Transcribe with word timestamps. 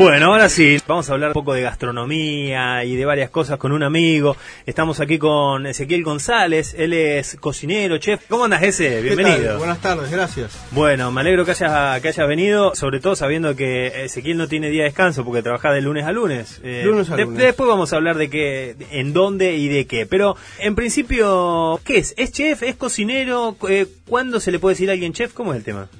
Bueno, 0.00 0.32
ahora 0.32 0.48
sí, 0.48 0.78
vamos 0.86 1.10
a 1.10 1.12
hablar 1.12 1.28
un 1.28 1.34
poco 1.34 1.52
de 1.52 1.60
gastronomía 1.60 2.86
y 2.86 2.96
de 2.96 3.04
varias 3.04 3.28
cosas 3.28 3.58
con 3.58 3.70
un 3.70 3.82
amigo. 3.82 4.34
Estamos 4.64 4.98
aquí 4.98 5.18
con 5.18 5.66
Ezequiel 5.66 6.02
González, 6.02 6.74
él 6.78 6.94
es 6.94 7.36
cocinero, 7.38 7.98
chef. 7.98 8.22
¿Cómo 8.30 8.44
andas, 8.44 8.62
ese? 8.62 9.02
Bienvenido. 9.02 9.58
Buenas 9.58 9.78
tardes, 9.82 10.10
gracias. 10.10 10.58
Bueno, 10.70 11.12
me 11.12 11.20
alegro 11.20 11.44
que 11.44 11.50
hayas, 11.50 12.00
que 12.00 12.08
hayas 12.08 12.26
venido, 12.26 12.74
sobre 12.74 13.00
todo 13.00 13.14
sabiendo 13.14 13.54
que 13.54 14.06
Ezequiel 14.06 14.38
no 14.38 14.48
tiene 14.48 14.70
día 14.70 14.84
de 14.84 14.88
descanso 14.88 15.22
porque 15.22 15.42
trabaja 15.42 15.70
de 15.70 15.82
lunes 15.82 16.06
a 16.06 16.12
lunes. 16.12 16.62
Eh, 16.64 16.80
lunes 16.86 17.10
a 17.10 17.18
lunes. 17.18 17.36
después 17.36 17.68
vamos 17.68 17.92
a 17.92 17.96
hablar 17.96 18.16
de 18.16 18.30
qué, 18.30 18.76
en 18.92 19.12
dónde 19.12 19.56
y 19.56 19.68
de 19.68 19.86
qué. 19.86 20.06
Pero, 20.06 20.34
en 20.60 20.76
principio, 20.76 21.78
¿qué 21.84 21.98
es? 21.98 22.14
¿Es 22.16 22.32
chef? 22.32 22.62
¿Es 22.62 22.74
cocinero? 22.76 23.54
Eh, 23.68 23.86
¿Cuándo 24.08 24.40
se 24.40 24.50
le 24.50 24.58
puede 24.58 24.76
decir 24.76 24.88
a 24.88 24.94
alguien 24.94 25.12
chef? 25.12 25.34
¿Cómo 25.34 25.52
es 25.52 25.58
el 25.58 25.64
tema? 25.64 25.90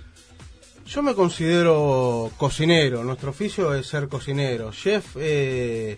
Yo 0.90 1.04
me 1.04 1.14
considero 1.14 2.32
cocinero, 2.36 3.04
nuestro 3.04 3.30
oficio 3.30 3.72
es 3.74 3.86
ser 3.86 4.08
cocinero. 4.08 4.72
Chef 4.72 5.16
eh, 5.20 5.96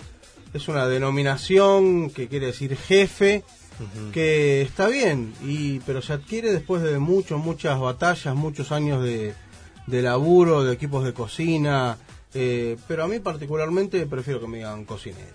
es 0.53 0.69
una 0.69 0.87
denominación 0.87 2.11
que 2.11 2.29
quiere 2.29 2.49
decir 2.49 2.77
jefe, 2.77 3.43
que 4.13 4.61
está 4.61 4.89
bien, 4.89 5.33
y 5.43 5.81
pero 5.81 6.03
se 6.03 6.13
adquiere 6.13 6.53
después 6.53 6.83
de 6.83 6.99
muchos, 6.99 7.43
muchas 7.43 7.81
batallas, 7.81 8.35
muchos 8.35 8.71
años 8.71 9.03
de, 9.03 9.33
laburo, 9.87 10.63
de 10.63 10.75
equipos 10.75 11.05
de 11.05 11.15
cocina, 11.15 11.97
eh, 12.35 12.77
pero 12.87 13.05
a 13.05 13.09
mí 13.09 13.19
particularmente 13.19 14.05
prefiero 14.05 14.43
que 14.43 14.47
me 14.47 14.59
digan 14.59 14.85
cocinero. 14.85 15.33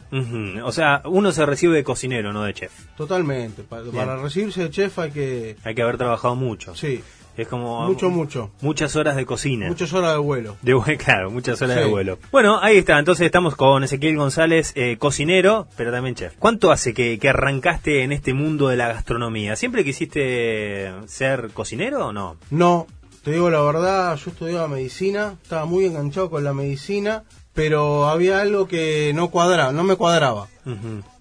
O 0.65 0.71
sea, 0.71 1.01
uno 1.05 1.31
se 1.31 1.47
recibe 1.47 1.77
de 1.77 1.83
cocinero, 1.83 2.31
no 2.31 2.43
de 2.43 2.53
chef. 2.53 2.85
Totalmente. 2.95 3.63
Para, 3.63 3.89
para, 3.89 4.17
recibirse 4.17 4.61
de 4.61 4.69
chef 4.69 4.99
hay 4.99 5.09
que... 5.09 5.55
Hay 5.63 5.73
que 5.73 5.81
haber 5.81 5.97
trabajado 5.97 6.35
mucho. 6.35 6.75
Sí. 6.75 7.01
Es 7.37 7.47
como... 7.47 7.85
Mucho, 7.85 8.09
mucho. 8.09 8.49
Muchas 8.61 8.95
horas 8.95 9.15
de 9.15 9.25
cocina. 9.25 9.67
Muchas 9.67 9.93
horas 9.93 10.13
de 10.13 10.17
vuelo. 10.17 10.57
De, 10.63 10.97
claro, 10.97 11.29
muchas 11.29 11.61
horas 11.61 11.77
de 11.77 11.85
vuelo. 11.85 12.17
Bueno, 12.31 12.59
ahí 12.61 12.77
está. 12.77 12.97
Entonces 12.97 13.27
estamos 13.27 13.55
con 13.55 13.83
Ezequiel 13.83 14.17
González, 14.17 14.73
eh, 14.75 14.97
cocinero, 14.97 15.67
pero 15.77 15.91
también 15.91 16.15
chef. 16.15 16.33
¿Cuánto 16.39 16.71
hace 16.71 16.93
que, 16.93 17.19
arrancaste 17.29 18.03
en 18.03 18.11
este 18.11 18.33
mundo 18.33 18.69
de 18.69 18.77
la 18.77 18.87
gastronomía? 18.87 19.55
¿Siempre 19.55 19.83
quisiste 19.83 20.91
ser 21.05 21.51
cocinero 21.53 22.07
o 22.07 22.13
no? 22.13 22.37
No, 22.49 22.87
te 23.23 23.31
digo 23.31 23.49
la 23.49 23.61
verdad, 23.61 24.15
yo 24.15 24.31
estudiaba 24.31 24.67
medicina, 24.67 25.35
estaba 25.43 25.65
muy 25.65 25.85
enganchado 25.85 26.29
con 26.29 26.43
la 26.43 26.53
medicina, 26.53 27.23
pero 27.53 28.07
había 28.07 28.41
algo 28.41 28.67
que 28.67 29.11
no 29.13 29.29
cuadraba, 29.29 29.71
no 29.71 29.83
me 29.83 29.95
cuadraba. 29.95 30.47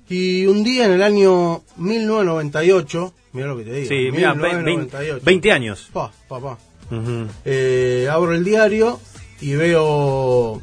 Y 0.09 0.47
un 0.47 0.63
día 0.63 0.87
en 0.87 0.93
el 0.93 1.03
año 1.03 1.63
1998 1.77 3.13
Mira 3.37 3.49
lo 3.49 3.59
que 3.59 3.65
te 3.65 3.73
digo. 3.75 3.89
Sí, 3.89 4.09
mira, 4.13 4.33
20, 4.33 5.53
años. 5.53 5.91
Pa, 5.93 6.11
pa, 6.27 6.57
eh, 7.45 8.09
abro 8.11 8.33
el 8.33 8.45
diario 8.45 8.99
y 9.43 9.55
veo 9.57 10.63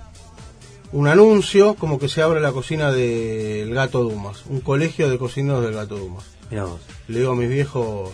un 0.92 1.08
anuncio 1.08 1.76
como 1.76 2.00
que 2.00 2.10
se 2.10 2.24
abre 2.24 2.40
la 2.40 2.52
cocina 2.52 2.92
del 2.92 3.72
Gato 3.76 4.02
Dumas, 4.04 4.46
un 4.48 4.62
colegio 4.62 5.08
de 5.08 5.20
cocineros 5.20 5.64
del 5.64 5.76
Gato 5.76 5.98
Dumas. 5.98 6.24
Vos. 6.50 6.82
Le 7.08 7.20
digo 7.20 7.34
a 7.34 7.36
mis 7.36 7.50
viejos, 7.50 8.10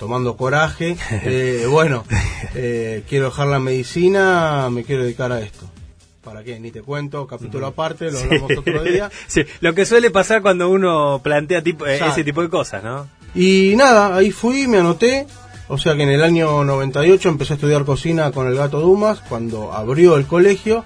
tomando 0.00 0.36
coraje, 0.36 0.96
eh, 1.10 1.66
bueno, 1.70 2.04
eh, 2.56 3.04
quiero 3.08 3.26
dejar 3.26 3.46
la 3.46 3.60
medicina, 3.60 4.68
me 4.68 4.82
quiero 4.82 5.04
dedicar 5.04 5.30
a 5.30 5.40
esto. 5.40 5.70
¿Para 6.22 6.44
qué? 6.44 6.60
Ni 6.60 6.70
te 6.70 6.82
cuento, 6.82 7.26
capítulo 7.26 7.66
aparte, 7.66 8.10
lo 8.10 8.18
hablamos 8.18 8.50
otro 8.58 8.84
día. 8.84 9.10
Sí, 9.26 9.42
lo 9.60 9.74
que 9.74 9.86
suele 9.86 10.10
pasar 10.10 10.42
cuando 10.42 10.68
uno 10.68 11.20
plantea 11.22 11.62
tipo, 11.62 11.86
ese 11.86 12.24
tipo 12.24 12.42
de 12.42 12.50
cosas, 12.50 12.84
¿no? 12.84 13.08
Y 13.34 13.74
nada, 13.76 14.14
ahí 14.14 14.30
fui, 14.30 14.66
me 14.66 14.78
anoté. 14.78 15.26
O 15.68 15.78
sea 15.78 15.94
que 15.94 16.02
en 16.02 16.10
el 16.10 16.22
año 16.22 16.64
98 16.64 17.28
empecé 17.28 17.52
a 17.52 17.56
estudiar 17.56 17.84
cocina 17.84 18.32
con 18.32 18.48
el 18.48 18.56
gato 18.56 18.80
Dumas. 18.80 19.20
Cuando 19.20 19.72
abrió 19.72 20.16
el 20.16 20.26
colegio, 20.26 20.84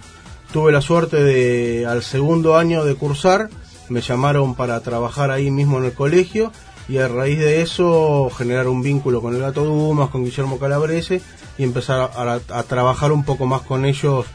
tuve 0.52 0.70
la 0.70 0.82
suerte 0.82 1.22
de, 1.22 1.86
al 1.86 2.02
segundo 2.02 2.56
año 2.56 2.84
de 2.84 2.94
cursar, 2.94 3.48
me 3.88 4.02
llamaron 4.02 4.54
para 4.54 4.78
trabajar 4.80 5.30
ahí 5.30 5.50
mismo 5.50 5.78
en 5.78 5.86
el 5.86 5.94
colegio. 5.94 6.52
Y 6.86 6.98
a 6.98 7.08
raíz 7.08 7.38
de 7.38 7.62
eso 7.62 8.30
generar 8.36 8.68
un 8.68 8.82
vínculo 8.82 9.22
con 9.22 9.34
el 9.34 9.40
gato 9.40 9.64
Dumas, 9.64 10.10
con 10.10 10.22
Guillermo 10.22 10.58
Calabrese 10.58 11.22
y 11.56 11.62
empezar 11.62 12.10
a, 12.14 12.62
trabajar 12.64 13.10
un 13.10 13.24
poco 13.24 13.46
más 13.46 13.62
con 13.62 13.84
ellos 13.84 14.26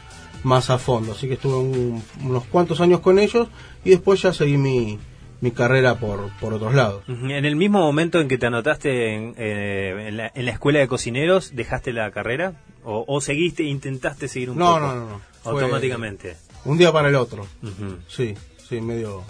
más 0.42 0.70
a 0.70 0.78
fondo. 0.78 1.12
Así 1.12 1.28
que 1.28 1.34
estuve 1.34 1.56
unos 2.24 2.44
cuantos 2.44 2.80
años 2.80 3.00
con 3.00 3.18
ellos 3.18 3.48
y 3.84 3.90
después 3.90 4.22
ya 4.22 4.32
seguí 4.32 4.56
mi, 4.56 4.98
mi 5.40 5.50
carrera 5.50 5.96
por, 5.96 6.30
por 6.40 6.54
otros 6.54 6.74
lados. 6.74 7.02
En 7.08 7.44
el 7.44 7.56
mismo 7.56 7.80
momento 7.80 8.20
en 8.20 8.28
que 8.28 8.38
te 8.38 8.46
anotaste 8.46 9.14
en, 9.14 9.34
eh, 9.36 10.30
en, 10.34 10.46
la, 10.46 10.52
escuela 10.52 10.78
de 10.78 10.88
cocineros, 10.88 11.54
¿dejaste 11.54 11.92
la 11.92 12.10
carrera? 12.10 12.54
¿O, 12.84 13.04
o 13.06 13.20
seguiste, 13.20 13.62
intentaste 13.62 14.28
seguir 14.28 14.50
un 14.50 14.58
no, 14.58 14.66
poco? 14.66 14.80
No, 14.80 14.94
no, 14.94 15.06
no. 15.06 15.20
Automáticamente. 15.44 16.36
Un 16.64 16.76
día 16.76 16.92
para 16.92 17.08
el 17.08 17.14
otro. 17.14 17.46
Sí, 18.08 18.34
sí, 18.68 18.80
medio 18.80 19.24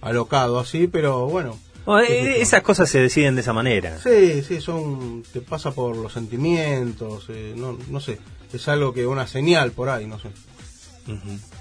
alocado 0.00 0.58
así, 0.58 0.88
pero 0.88 1.26
bueno. 1.26 1.58
Eh, 1.86 2.40
esas 2.40 2.62
cosas 2.62 2.88
se 2.88 3.00
deciden 3.00 3.34
de 3.34 3.42
esa 3.42 3.52
manera. 3.52 3.98
Sí, 3.98 4.42
sí, 4.42 4.60
son 4.60 5.22
te 5.32 5.40
pasa 5.40 5.72
por 5.72 5.96
los 5.96 6.12
sentimientos, 6.12 7.26
eh, 7.28 7.54
no, 7.56 7.78
no 7.90 8.00
sé, 8.00 8.18
es 8.52 8.68
algo 8.68 8.92
que 8.92 9.06
una 9.06 9.26
señal 9.26 9.72
por 9.72 9.88
ahí, 9.88 10.06
no 10.06 10.18
sé. 10.18 10.30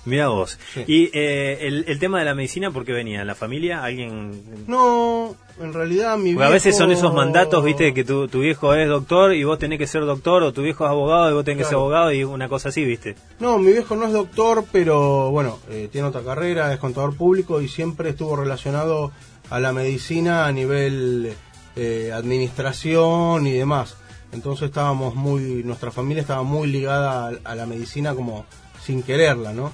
Mira 0.05 0.29
vos. 0.29 0.57
¿Y 0.87 1.09
eh, 1.13 1.57
el, 1.61 1.99
tema 1.99 2.19
de 2.19 2.25
la 2.25 2.35
medicina 2.35 2.71
por 2.71 2.85
qué 2.85 2.93
venía? 2.93 3.23
¿La 3.25 3.35
familia? 3.35 3.83
¿Alguien...? 3.83 4.65
No, 4.67 5.35
en 5.61 5.73
realidad 5.73 6.17
mi 6.17 6.31
viejo... 6.31 6.43
A 6.43 6.49
veces 6.49 6.77
son 6.77 6.91
esos 6.91 7.13
mandatos, 7.13 7.63
viste, 7.63 7.93
que 7.93 8.03
tu, 8.03 8.27
tu, 8.27 8.39
viejo 8.39 8.73
es 8.73 8.87
doctor 8.87 9.33
y 9.33 9.43
vos 9.43 9.59
tenés 9.59 9.79
que 9.79 9.87
ser 9.87 10.05
doctor, 10.05 10.43
o 10.43 10.53
tu 10.53 10.61
viejo 10.61 10.85
es 10.85 10.91
abogado 10.91 11.29
y 11.29 11.33
vos 11.33 11.43
tenés 11.43 11.59
que 11.59 11.69
ser 11.69 11.75
abogado 11.75 12.11
y 12.11 12.23
una 12.23 12.47
cosa 12.47 12.69
así, 12.69 12.83
viste. 12.85 13.15
No, 13.39 13.57
mi 13.59 13.71
viejo 13.71 13.95
no 13.95 14.07
es 14.07 14.13
doctor, 14.13 14.65
pero 14.71 15.31
bueno, 15.31 15.59
eh, 15.69 15.89
tiene 15.91 16.07
otra 16.07 16.21
carrera, 16.21 16.73
es 16.73 16.79
contador 16.79 17.15
público 17.15 17.61
y 17.61 17.67
siempre 17.67 18.09
estuvo 18.09 18.35
relacionado 18.35 19.11
a 19.53 19.59
la 19.59 19.71
medicina 19.71 20.47
a 20.47 20.51
nivel 20.51 21.31
eh, 21.75 22.11
administración 22.11 23.45
y 23.45 23.51
demás. 23.51 23.95
Entonces 24.31 24.69
estábamos 24.69 25.13
muy, 25.13 25.63
nuestra 25.63 25.91
familia 25.91 26.21
estaba 26.21 26.41
muy 26.41 26.67
ligada 26.67 27.31
a 27.43 27.53
la 27.53 27.67
medicina 27.67 28.15
como 28.15 28.47
sin 28.83 29.03
quererla, 29.03 29.53
¿no? 29.53 29.71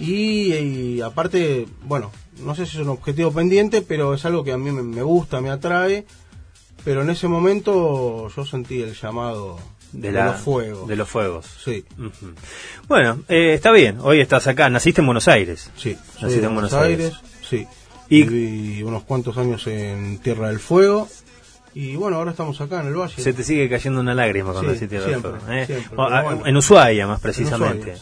y, 0.00 1.02
aparte, 1.02 1.68
bueno, 1.82 2.10
no 2.42 2.54
sé 2.54 2.64
si 2.64 2.78
es 2.78 2.82
un 2.82 2.88
objetivo 2.88 3.30
pendiente, 3.30 3.82
pero 3.82 4.14
es 4.14 4.24
algo 4.24 4.42
que 4.42 4.52
a 4.52 4.56
mí 4.56 4.70
me, 4.70 5.02
gusta, 5.02 5.42
me 5.42 5.50
atrae, 5.50 6.06
pero 6.82 7.02
en 7.02 7.10
ese 7.10 7.28
momento 7.28 8.28
yo 8.34 8.46
sentí 8.46 8.80
el 8.80 8.94
llamado 8.94 9.60
de, 9.92 10.12
los 10.12 10.40
fuegos. 10.40 10.88
De 10.88 10.96
los 10.96 11.08
fuegos. 11.08 11.46
Sí. 11.62 11.84
Bueno, 12.88 13.20
eh, 13.28 13.52
está 13.52 13.70
bien, 13.70 13.98
hoy 14.00 14.20
estás 14.20 14.46
acá, 14.46 14.70
naciste 14.70 15.02
en 15.02 15.06
Buenos 15.06 15.28
Aires. 15.28 15.70
Sí, 15.76 15.94
naciste 16.22 16.46
en 16.46 16.54
Buenos 16.54 16.72
Aires. 16.72 17.12
Sí. 17.42 17.68
Y 18.10 18.24
Viví 18.24 18.82
unos 18.82 19.04
cuantos 19.04 19.38
años 19.38 19.66
en 19.66 20.18
Tierra 20.18 20.48
del 20.48 20.58
Fuego 20.58 21.08
y 21.72 21.94
bueno, 21.94 22.16
ahora 22.16 22.32
estamos 22.32 22.60
acá 22.60 22.80
en 22.80 22.88
el 22.88 22.94
valle. 22.94 23.22
Se 23.22 23.32
te 23.32 23.44
sigue 23.44 23.68
cayendo 23.68 24.00
una 24.00 24.12
lágrima 24.12 24.52
cuando 24.52 24.74
sí, 24.74 24.86
decís 24.86 25.04
siempre, 25.04 25.32
¿eh? 25.50 25.84
En 26.44 26.56
Ushuaia, 26.56 27.06
más 27.06 27.20
precisamente. 27.20 27.94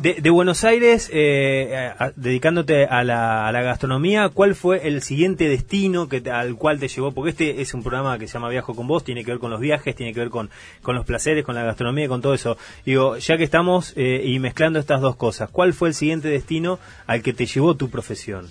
de, 0.00 0.30
Buenos 0.30 0.64
Aires, 0.64 1.10
eh, 1.12 1.90
dedicándote 2.16 2.86
a 2.86 3.04
la, 3.04 3.46
a 3.46 3.52
la, 3.52 3.60
gastronomía, 3.60 4.30
¿cuál 4.30 4.54
fue 4.54 4.88
el 4.88 5.02
siguiente 5.02 5.50
destino 5.50 6.08
que 6.08 6.22
al 6.30 6.56
cual 6.56 6.80
te 6.80 6.88
llevó? 6.88 7.12
Porque 7.12 7.30
este 7.30 7.60
es 7.60 7.74
un 7.74 7.82
programa 7.82 8.18
que 8.18 8.26
se 8.26 8.34
llama 8.34 8.48
Viajo 8.48 8.74
con 8.74 8.86
vos, 8.86 9.04
tiene 9.04 9.22
que 9.22 9.32
ver 9.32 9.40
con 9.40 9.50
los 9.50 9.60
viajes, 9.60 9.94
tiene 9.94 10.14
que 10.14 10.20
ver 10.20 10.30
con, 10.30 10.48
con 10.80 10.96
los 10.96 11.04
placeres, 11.04 11.44
con 11.44 11.54
la 11.54 11.64
gastronomía, 11.64 12.08
con 12.08 12.22
todo 12.22 12.32
eso. 12.32 12.56
Digo, 12.86 13.18
ya 13.18 13.36
que 13.36 13.44
estamos 13.44 13.92
eh, 13.96 14.22
y 14.24 14.38
mezclando 14.38 14.78
estas 14.78 15.02
dos 15.02 15.16
cosas, 15.16 15.50
¿cuál 15.50 15.74
fue 15.74 15.88
el 15.88 15.94
siguiente 15.94 16.28
destino 16.28 16.78
al 17.06 17.20
que 17.20 17.34
te 17.34 17.44
llevó 17.44 17.74
tu 17.76 17.90
profesión? 17.90 18.48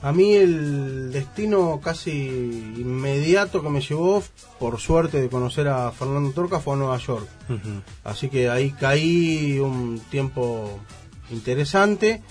A 0.00 0.12
mí 0.12 0.34
el 0.34 1.10
destino 1.10 1.80
casi 1.82 2.10
inmediato 2.76 3.62
que 3.62 3.68
me 3.68 3.80
llevó, 3.80 4.22
por 4.60 4.78
suerte 4.78 5.20
de 5.20 5.28
conocer 5.28 5.66
a 5.68 5.90
Fernando 5.90 6.30
Torca, 6.30 6.60
fue 6.60 6.74
a 6.74 6.76
Nueva 6.76 6.98
York. 6.98 7.26
Así 8.04 8.28
que 8.28 8.48
ahí 8.48 8.70
caí 8.70 9.58
un 9.58 10.00
tiempo 10.10 10.78
interesante 11.30 12.22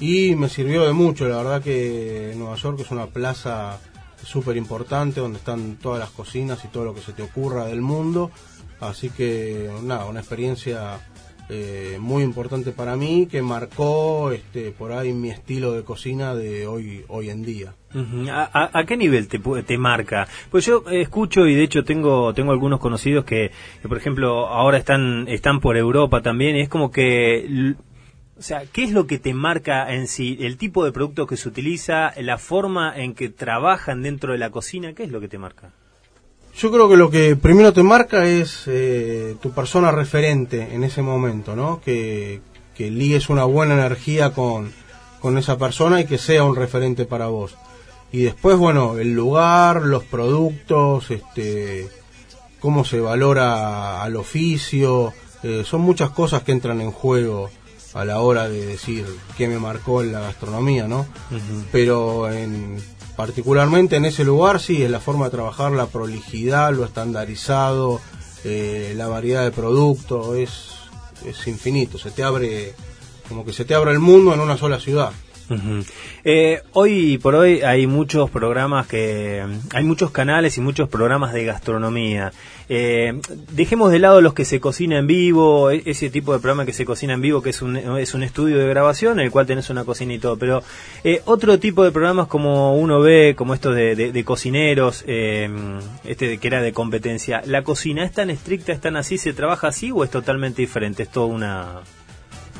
y 0.00 0.34
me 0.34 0.48
sirvió 0.48 0.84
de 0.84 0.92
mucho. 0.92 1.28
La 1.28 1.36
verdad 1.36 1.62
que 1.62 2.34
Nueva 2.36 2.56
York 2.56 2.80
es 2.80 2.90
una 2.90 3.06
plaza 3.06 3.78
súper 4.24 4.56
importante 4.56 5.20
donde 5.20 5.38
están 5.38 5.76
todas 5.76 6.00
las 6.00 6.10
cocinas 6.10 6.64
y 6.64 6.68
todo 6.68 6.84
lo 6.84 6.94
que 6.94 7.02
se 7.02 7.12
te 7.12 7.22
ocurra 7.22 7.66
del 7.66 7.82
mundo. 7.82 8.32
Así 8.80 9.10
que 9.10 9.70
nada, 9.84 10.06
una 10.06 10.20
experiencia 10.20 11.00
eh, 11.48 11.98
muy 12.00 12.22
importante 12.22 12.72
para 12.72 12.96
mí 12.96 13.26
que 13.30 13.42
marcó 13.42 14.32
este 14.32 14.70
por 14.70 14.92
ahí 14.92 15.12
mi 15.12 15.30
estilo 15.30 15.72
de 15.72 15.82
cocina 15.82 16.34
de 16.34 16.66
hoy 16.66 17.04
hoy 17.08 17.30
en 17.30 17.42
día. 17.42 17.74
¿A, 18.30 18.84
qué 18.86 18.96
nivel 18.96 19.28
te, 19.28 19.38
te 19.38 19.76
marca? 19.76 20.26
Pues 20.50 20.64
yo 20.64 20.84
escucho 20.90 21.46
y 21.46 21.54
de 21.54 21.62
hecho 21.62 21.84
tengo 21.84 22.32
tengo 22.32 22.52
algunos 22.52 22.80
conocidos 22.80 23.24
que, 23.24 23.50
por 23.86 23.98
ejemplo 23.98 24.46
ahora 24.46 24.78
están 24.78 25.26
están 25.28 25.60
por 25.60 25.76
Europa 25.76 26.22
también 26.22 26.56
y 26.56 26.62
es 26.62 26.68
como 26.68 26.90
que 26.90 27.74
o 28.38 28.42
sea, 28.42 28.64
¿qué 28.72 28.82
es 28.82 28.92
lo 28.92 29.06
que 29.06 29.18
te 29.18 29.34
marca 29.34 29.92
en 29.94 30.08
sí? 30.08 30.36
¿El 30.40 30.56
tipo 30.56 30.84
de 30.84 30.90
producto 30.90 31.26
que 31.26 31.36
se 31.36 31.48
utiliza? 31.48 32.12
¿La 32.20 32.38
forma 32.38 32.92
en 32.96 33.14
que 33.14 33.28
trabajan 33.28 34.02
dentro 34.02 34.32
de 34.32 34.38
la 34.38 34.50
cocina? 34.50 34.94
¿Qué 34.94 35.04
es 35.04 35.12
lo 35.12 35.20
que 35.20 35.28
te 35.28 35.38
marca? 35.38 35.70
Yo 36.56 36.70
creo 36.70 36.88
que 36.88 36.96
lo 36.96 37.10
que 37.10 37.34
primero 37.36 37.72
te 37.72 37.82
marca 37.82 38.26
es 38.26 38.64
eh, 38.66 39.36
tu 39.40 39.52
persona 39.52 39.90
referente 39.90 40.74
en 40.74 40.84
ese 40.84 41.02
momento, 41.02 41.56
¿no? 41.56 41.80
Que, 41.80 42.40
que 42.74 42.90
ligues 42.90 43.30
una 43.30 43.44
buena 43.44 43.74
energía 43.74 44.32
con, 44.32 44.72
con 45.20 45.38
esa 45.38 45.56
persona 45.56 46.00
y 46.00 46.06
que 46.06 46.18
sea 46.18 46.44
un 46.44 46.56
referente 46.56 47.04
para 47.04 47.28
vos. 47.28 47.54
Y 48.12 48.24
después, 48.24 48.58
bueno, 48.58 48.98
el 48.98 49.14
lugar, 49.14 49.82
los 49.82 50.04
productos, 50.04 51.10
este, 51.10 51.88
cómo 52.60 52.84
se 52.84 53.00
valora 53.00 54.02
al 54.02 54.16
oficio, 54.16 55.14
eh, 55.42 55.62
son 55.64 55.80
muchas 55.80 56.10
cosas 56.10 56.42
que 56.42 56.52
entran 56.52 56.80
en 56.80 56.92
juego 56.92 57.50
a 57.94 58.04
la 58.04 58.20
hora 58.20 58.48
de 58.48 58.66
decir 58.66 59.06
qué 59.36 59.48
me 59.48 59.58
marcó 59.58 60.02
en 60.02 60.12
la 60.12 60.20
gastronomía, 60.20 60.86
¿no? 60.86 61.06
Pero 61.72 62.30
en, 62.30 62.76
particularmente 63.16 63.96
en 63.96 64.04
ese 64.04 64.24
lugar 64.24 64.60
sí, 64.60 64.82
es 64.82 64.90
la 64.90 65.00
forma 65.00 65.26
de 65.26 65.32
trabajar, 65.32 65.72
la 65.72 65.86
prolijidad, 65.86 66.72
lo 66.72 66.84
estandarizado, 66.84 68.00
eh, 68.44 68.94
la 68.96 69.08
variedad 69.08 69.44
de 69.44 69.50
productos, 69.50 70.36
es, 70.36 70.70
es 71.26 71.46
infinito, 71.46 71.98
se 71.98 72.10
te 72.10 72.22
abre, 72.22 72.74
como 73.28 73.44
que 73.44 73.52
se 73.52 73.64
te 73.64 73.74
abre 73.74 73.92
el 73.92 73.98
mundo 73.98 74.34
en 74.34 74.40
una 74.40 74.56
sola 74.56 74.80
ciudad. 74.80 75.12
Eh, 76.24 76.62
hoy 76.72 77.18
por 77.18 77.34
hoy 77.34 77.62
hay 77.62 77.86
muchos 77.86 78.30
programas 78.30 78.86
que 78.86 79.42
hay 79.72 79.84
muchos 79.84 80.10
canales 80.10 80.56
y 80.58 80.60
muchos 80.60 80.88
programas 80.88 81.32
de 81.32 81.44
gastronomía. 81.44 82.32
Eh, 82.68 83.20
dejemos 83.50 83.90
de 83.90 83.98
lado 83.98 84.20
los 84.20 84.34
que 84.34 84.44
se 84.44 84.60
cocina 84.60 84.98
en 84.98 85.06
vivo, 85.06 85.70
e-, 85.70 85.82
ese 85.84 86.10
tipo 86.10 86.32
de 86.32 86.38
programa 86.38 86.64
que 86.64 86.72
se 86.72 86.84
cocina 86.84 87.14
en 87.14 87.20
vivo, 87.20 87.42
que 87.42 87.50
es 87.50 87.60
un, 87.60 87.76
es 87.76 88.14
un 88.14 88.22
estudio 88.22 88.58
de 88.58 88.68
grabación 88.68 89.18
en 89.18 89.26
el 89.26 89.30
cual 89.30 89.46
tenés 89.46 89.68
una 89.70 89.84
cocina 89.84 90.14
y 90.14 90.18
todo. 90.18 90.36
Pero 90.36 90.62
eh, 91.04 91.22
otro 91.24 91.58
tipo 91.58 91.84
de 91.84 91.92
programas 91.92 92.28
como 92.28 92.76
uno 92.76 93.00
ve, 93.00 93.34
como 93.36 93.54
estos 93.54 93.74
de, 93.74 94.22
cocineros, 94.24 95.04
este 95.06 96.38
que 96.38 96.46
era 96.46 96.62
de 96.62 96.72
competencia, 96.72 97.42
¿la 97.46 97.62
cocina 97.62 98.04
es 98.04 98.12
tan 98.12 98.30
estricta, 98.30 98.72
es 98.72 98.80
tan 98.80 98.96
así, 98.96 99.18
se 99.18 99.32
trabaja 99.32 99.68
así 99.68 99.90
o 99.90 100.04
es 100.04 100.10
totalmente 100.10 100.62
diferente? 100.62 101.02
Es 101.02 101.10
toda 101.10 101.26
una 101.26 101.82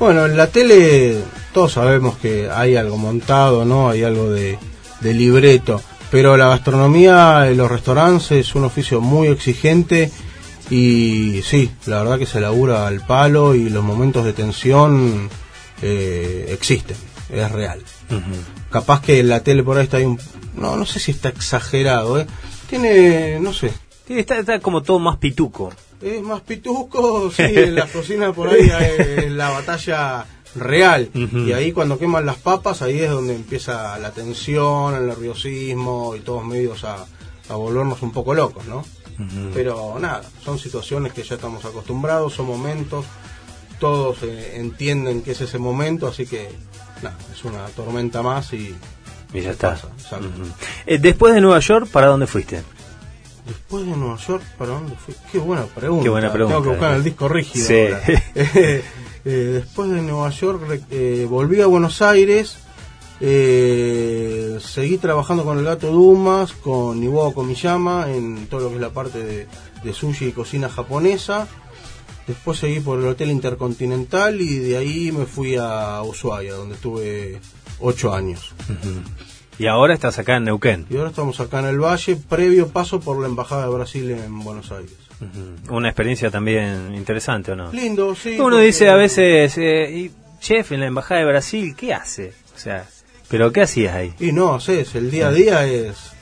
bueno, 0.03 0.25
en 0.25 0.35
la 0.35 0.47
tele 0.47 1.17
todos 1.53 1.71
sabemos 1.71 2.17
que 2.17 2.49
hay 2.49 2.75
algo 2.75 2.97
montado, 2.97 3.63
¿no? 3.63 3.89
Hay 3.89 4.03
algo 4.03 4.29
de, 4.29 4.57
libreto. 5.01 5.81
Pero 6.11 6.35
la 6.35 6.49
gastronomía 6.49 7.49
en 7.49 7.55
los 7.55 7.71
restaurantes 7.71 8.31
es 8.31 8.53
un 8.53 8.65
oficio 8.65 8.99
muy 8.99 9.29
exigente 9.29 10.11
y 10.69 11.41
sí, 11.43 11.71
la 11.85 11.99
verdad 11.99 12.19
que 12.19 12.25
se 12.25 12.41
labura 12.41 12.85
al 12.85 12.99
palo 12.99 13.55
y 13.55 13.69
los 13.69 13.81
momentos 13.81 14.25
de 14.25 14.33
tensión 14.33 15.29
eh, 15.81 16.49
existen, 16.49 16.97
es 17.29 17.49
real. 17.49 17.81
Capaz 18.71 19.01
que 19.03 19.21
en 19.21 19.29
la 19.29 19.39
tele 19.39 19.63
por 19.63 19.77
ahí 19.77 19.85
está 19.85 19.97
ahí 19.97 20.05
un... 20.05 20.19
No, 20.57 20.75
no 20.75 20.85
sé 20.85 20.99
si 20.99 21.11
está 21.11 21.29
exagerado, 21.29 22.19
¿eh? 22.19 22.27
Tiene, 22.69 23.39
no 23.39 23.53
sé. 23.53 23.71
Está, 24.09 24.37
está 24.37 24.59
como 24.59 24.83
todo 24.83 24.99
más 24.99 25.15
pituco 25.15 25.71
es 26.03 26.21
más 26.21 26.41
pituco, 26.41 27.31
sí, 27.35 27.43
en 27.43 27.75
la 27.75 27.87
cocina 27.87 28.33
por 28.33 28.49
ahí 28.49 28.69
es 28.69 29.31
la 29.31 29.49
batalla 29.49 30.25
real. 30.55 31.09
Y 31.13 31.51
ahí 31.51 31.71
cuando 31.71 31.97
queman 31.97 32.25
las 32.25 32.37
papas, 32.37 32.81
ahí 32.81 32.99
es 32.99 33.09
donde 33.09 33.35
empieza 33.35 33.97
la 33.99 34.11
tensión, 34.11 34.95
el 34.95 35.07
nerviosismo 35.07 36.15
y 36.15 36.19
todos 36.19 36.45
medios 36.45 36.83
a, 36.83 37.05
volvernos 37.49 38.01
un 38.01 38.11
poco 38.11 38.33
locos, 38.33 38.65
¿no? 38.65 38.83
Pero 39.53 39.97
nada, 39.99 40.23
son 40.43 40.57
situaciones 40.57 41.13
que 41.13 41.23
ya 41.23 41.35
estamos 41.35 41.63
acostumbrados, 41.65 42.33
son 42.33 42.47
momentos, 42.47 43.05
todos 43.79 44.23
eh, 44.23 44.53
entienden 44.55 45.21
que 45.21 45.31
es 45.31 45.41
ese 45.41 45.59
momento, 45.59 46.07
así 46.07 46.25
que 46.25 46.49
nada, 47.03 47.15
es 47.31 47.43
una 47.45 47.65
tormenta 47.67 48.23
más 48.23 48.53
y, 48.53 48.75
ya 49.33 49.51
está. 49.51 49.77
Eh, 50.85 50.97
después 50.97 51.33
de 51.33 51.41
Nueva 51.41 51.59
York, 51.59 51.87
¿para 51.91 52.07
dónde 52.07 52.27
fuiste? 52.27 52.63
Después 53.45 53.85
de 53.85 53.95
Nueva 53.97 54.17
York, 54.17 54.43
¿para 54.57 54.71
dónde 54.71 54.95
fui? 54.95 55.13
Qué 55.31 55.37
buena 55.37 55.65
pregunta. 55.65 56.03
Qué 56.03 56.09
buena 56.09 56.31
pregunta. 56.31 56.55
Tengo 56.55 56.63
que 56.63 56.77
buscar 56.77 56.95
el 56.95 57.03
disco 57.03 57.27
rígido. 57.27 57.65
Sí. 57.65 57.87
Eh, 59.25 59.51
después 59.53 59.89
de 59.89 60.01
Nueva 60.01 60.29
York, 60.31 60.81
eh, 60.91 61.25
volví 61.29 61.61
a 61.61 61.67
Buenos 61.67 62.01
Aires. 62.01 62.57
Eh, 63.21 64.57
seguí 64.59 64.97
trabajando 64.97 65.45
con 65.45 65.57
el 65.57 65.63
gato 65.63 65.87
Dumas, 65.87 66.51
con 66.51 67.01
Iwao 67.01 67.33
Komiyama, 67.33 68.11
en 68.11 68.47
todo 68.47 68.63
lo 68.63 68.69
que 68.71 68.75
es 68.75 68.81
la 68.81 68.89
parte 68.89 69.23
de, 69.23 69.47
de 69.81 69.93
sushi 69.93 70.25
y 70.25 70.31
cocina 70.33 70.67
japonesa. 70.67 71.47
Después 72.27 72.59
seguí 72.59 72.81
por 72.81 72.99
el 72.99 73.07
Hotel 73.07 73.31
Intercontinental 73.31 74.41
y 74.41 74.57
de 74.57 74.77
ahí 74.77 75.11
me 75.11 75.25
fui 75.25 75.55
a 75.57 76.01
Ushuaia, 76.03 76.53
donde 76.53 76.75
estuve 76.75 77.39
ocho 77.79 78.13
años. 78.13 78.53
Y 79.59 79.67
ahora 79.67 79.93
estás 79.93 80.19
acá 80.19 80.37
en 80.37 80.45
Neuquén. 80.45 80.85
Y 80.89 80.97
ahora 80.97 81.09
estamos 81.09 81.39
acá 81.39 81.59
en 81.59 81.65
el 81.67 81.79
Valle, 81.79 82.15
previo 82.15 82.69
paso 82.69 82.99
por 82.99 83.19
la 83.19 83.27
Embajada 83.27 83.67
de 83.67 83.73
Brasil 83.73 84.11
en 84.11 84.39
Buenos 84.39 84.71
Aires. 84.71 84.95
Una 85.69 85.89
experiencia 85.89 86.29
también 86.31 86.93
interesante, 86.95 87.51
¿o 87.51 87.55
no? 87.55 87.71
Lindo, 87.71 88.15
sí. 88.15 88.37
Uno 88.39 88.57
dice 88.57 88.89
a 88.89 88.95
veces, 88.95 89.57
eh, 89.57 90.11
chef, 90.39 90.71
en 90.71 90.81
la 90.81 90.87
Embajada 90.87 91.21
de 91.21 91.27
Brasil, 91.27 91.75
¿qué 91.75 91.93
hace? 91.93 92.33
O 92.55 92.59
sea, 92.59 92.85
¿pero 93.29 93.51
qué 93.51 93.61
hacías 93.61 93.95
ahí? 93.95 94.13
Y 94.19 94.31
no, 94.31 94.59
sé, 94.59 94.85
el 94.95 95.11
día 95.11 95.27
a 95.27 95.31
día 95.31 95.65
es 95.65 96.12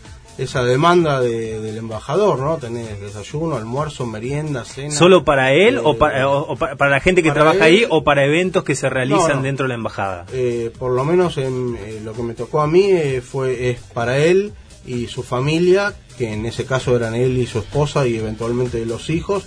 esa 0.42 0.64
demanda 0.64 1.22
del 1.22 1.78
embajador, 1.78 2.40
¿no? 2.40 2.58
Tenés 2.58 3.00
desayuno, 3.00 3.58
almuerzo, 3.58 4.08
merienda, 4.08 4.66
cena. 4.66 4.92
¿Solo 4.92 5.24
para 5.24 5.54
él 5.54 5.78
o, 5.78 5.94
eh, 5.94 6.76
para, 6.78 6.90
la 6.90 7.00
gente 7.00 7.22
que 7.22 7.32
trabaja 7.32 7.66
ahí 7.66 7.86
o 7.88 8.04
para 8.04 8.26
eventos 8.26 8.64
que 8.64 8.76
se 8.76 8.90
realizan 8.90 9.44
dentro 9.44 9.66
de 9.66 9.70
la 9.70 9.76
embajada? 9.76 10.26
Eh, 10.34 10.72
por 10.78 10.94
lo 10.94 11.06
menos 11.06 11.38
en, 11.38 11.78
eh, 11.78 12.02
lo 12.04 12.14
que 12.14 12.24
me 12.24 12.34
tocó 12.34 12.62
a 12.62 12.68
mí 12.68 12.92
fue 13.22 13.70
es 13.70 13.80
para 13.94 14.18
él 14.18 14.52
y 14.86 15.08
su 15.08 15.22
familia, 15.22 15.94
que 16.18 16.34
en 16.34 16.46
ese 16.48 16.66
caso 16.66 16.96
eran 16.96 17.14
él 17.14 17.38
y 17.38 17.46
su 17.46 17.60
esposa 17.60 18.08
y 18.08 18.18
eventualmente 18.18 18.84
los 18.86 19.10
hijos. 19.10 19.46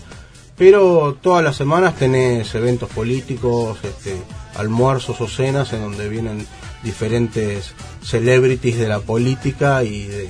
Pero 0.57 1.19
todas 1.21 1.43
las 1.43 1.57
semanas 1.57 1.97
tenés 1.97 2.55
eventos 2.55 2.89
políticos, 2.91 3.79
este, 3.83 4.15
almuerzos 4.55 5.21
o 5.21 5.27
cenas 5.27 5.73
en 5.73 5.83
donde 5.83 6.09
vienen 6.09 6.47
diferentes 6.85 7.75
celebrities 8.03 8.79
de 8.79 8.87
la 8.87 9.01
política 9.01 9.83
y 9.83 10.05
de, 10.05 10.29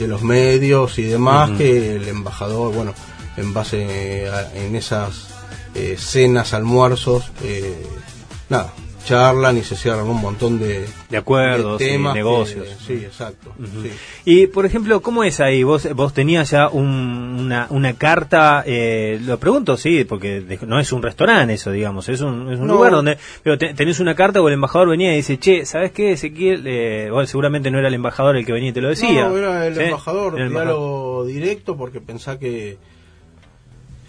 de 0.00 0.08
los 0.08 0.22
medios 0.22 0.98
y 0.98 1.02
demás, 1.02 1.50
que 1.58 1.96
el 1.96 2.08
embajador, 2.08 2.74
bueno, 2.74 2.94
en 3.36 3.52
base 3.52 4.26
en 4.54 4.74
esas 4.74 5.28
eh, 5.74 5.96
cenas, 5.98 6.54
almuerzos, 6.54 7.30
eh, 7.42 7.86
nada, 8.48 8.72
charlan 9.04 9.56
y 9.56 9.62
se 9.62 9.76
cierran 9.76 10.06
un 10.08 10.20
montón 10.20 10.58
de, 10.58 10.86
de 11.08 11.16
acuerdos, 11.16 11.78
temas, 11.78 12.14
negocios. 12.14 12.66
sí, 12.86 12.94
exacto. 12.94 13.52
Y, 14.24 14.46
por 14.46 14.66
ejemplo, 14.66 15.00
¿cómo 15.00 15.24
es 15.24 15.40
ahí? 15.40 15.62
¿Vos, 15.62 15.88
vos 15.94 16.12
tenías 16.12 16.50
ya 16.50 16.68
una, 16.68 17.66
una 17.70 17.94
carta? 17.94 18.62
Eh, 18.66 19.18
lo 19.24 19.38
pregunto, 19.38 19.76
sí, 19.76 20.04
porque 20.04 20.58
no 20.66 20.78
es 20.78 20.92
un 20.92 21.02
restaurante 21.02 21.54
eso, 21.54 21.70
digamos, 21.70 22.08
es 22.08 22.20
un, 22.20 22.52
es 22.52 22.58
un 22.58 22.68
lugar 22.68 22.92
donde... 22.92 23.18
Pero 23.42 23.58
tenés 23.58 24.00
una 24.00 24.14
carta 24.14 24.40
o 24.40 24.48
el 24.48 24.54
embajador 24.54 24.88
venía 24.88 25.12
y 25.12 25.16
dice, 25.16 25.38
che, 25.38 25.64
¿sabes 25.66 25.92
qué, 25.92 26.12
Ezequiel? 26.12 26.66
Eh, 26.66 27.08
bueno, 27.10 27.26
seguramente 27.26 27.70
no 27.70 27.78
era 27.78 27.88
el 27.88 27.94
embajador 27.94 28.36
el 28.36 28.44
que 28.44 28.52
venía 28.52 28.70
y 28.70 28.72
te 28.72 28.80
lo 28.80 28.88
decía. 28.88 29.28
No, 29.28 29.36
era 29.36 29.66
el 29.66 29.80
embajador, 29.80 30.40
el 30.40 30.50
diálogo 30.50 31.24
directo, 31.24 31.76
porque 31.76 32.00
pensá 32.00 32.38
que 32.38 32.78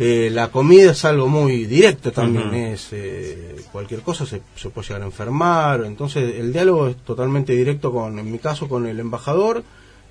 eh, 0.04 0.32
la 0.32 0.48
comida 0.48 0.94
es 0.94 1.06
algo 1.06 1.28
muy 1.28 1.66
directo 1.66 2.12
también, 2.12 2.52
es 2.56 2.88
eh, 2.92 3.56
cualquier 3.72 4.02
cosa 4.02 4.26
se, 4.26 4.42
puede 4.72 4.88
llegar 4.88 5.04
a 5.04 5.06
enfermar, 5.06 5.84
entonces 5.86 6.40
el 6.40 6.52
diálogo 6.52 6.88
es 6.88 6.98
totalmente 6.98 7.54
directo 7.54 7.92
con, 7.92 8.18
en 8.18 8.32
mi 8.32 8.40
caso, 8.40 8.68
con 8.68 8.88
el 8.88 9.00
embajador 9.00 9.64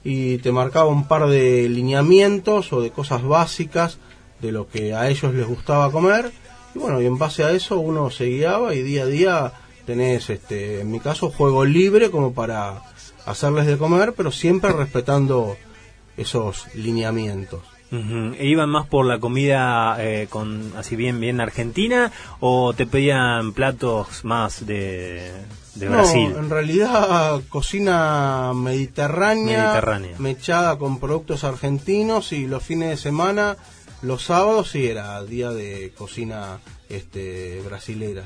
y 0.05 0.39
te 0.39 0.53
marcaba 0.53 0.87
un 0.91 1.09
par 1.09 1.29
de 1.29 1.69
lineamientos 1.69 2.73
o 2.73 2.81
de 2.81 2.91
cosas 2.91 3.25
básicas 3.25 3.99
de 4.41 4.53
lo 4.53 4.69
que 4.69 4.95
a 4.95 5.09
ellos 5.09 5.35
les 5.35 5.45
gustaba 5.45 5.91
comer 5.91 6.31
y 6.73 6.79
bueno, 6.79 7.03
y 7.03 7.07
en 7.07 7.19
base 7.19 7.43
a 7.43 7.51
eso 7.51 7.81
uno 7.81 8.11
se 8.11 8.27
guiaba 8.27 8.77
y 8.77 8.83
día 8.83 9.03
a 9.03 9.07
día 9.07 9.53
tenés, 9.87 10.31
este, 10.31 10.83
en 10.83 10.91
mi 10.93 11.01
caso, 11.01 11.31
juego 11.31 11.65
libre 11.65 12.13
como 12.13 12.33
para 12.33 12.81
hacerles 13.27 13.67
de 13.67 13.77
comer, 13.77 14.15
pero 14.17 14.31
siempre 14.31 14.71
respetando 14.71 15.57
esos 16.17 16.73
lineamientos. 16.77 17.70
¿E 17.93 18.47
¿Iban 18.47 18.69
más 18.69 18.87
por 18.87 19.05
la 19.05 19.19
comida 19.19 19.97
eh, 19.99 20.29
con 20.31 20.73
así 20.77 20.95
bien 20.95 21.19
bien 21.19 21.41
argentina 21.41 22.13
o 22.39 22.73
te 22.73 22.87
pedían 22.87 23.53
platos 23.53 24.25
más 24.25 24.65
de, 24.65 25.33
de 25.75 25.89
Brasil? 25.89 26.33
en 26.39 26.51
realidad 26.51 27.41
cocina 27.49 28.53
mediterránea, 28.55 29.65
mediterránea, 29.65 30.15
mechada 30.19 30.79
con 30.79 31.01
productos 31.01 31.43
argentinos 31.43 32.33
y 32.33 32.47
los 32.47 32.63
fines 32.63 32.91
de 32.91 32.97
semana, 32.97 33.57
los 34.03 34.23
sábados 34.23 34.71
sí 34.71 34.87
era 34.87 35.23
día 35.25 35.51
de 35.51 35.93
cocina 35.97 36.59
este, 36.89 37.61
brasilera. 37.65 38.25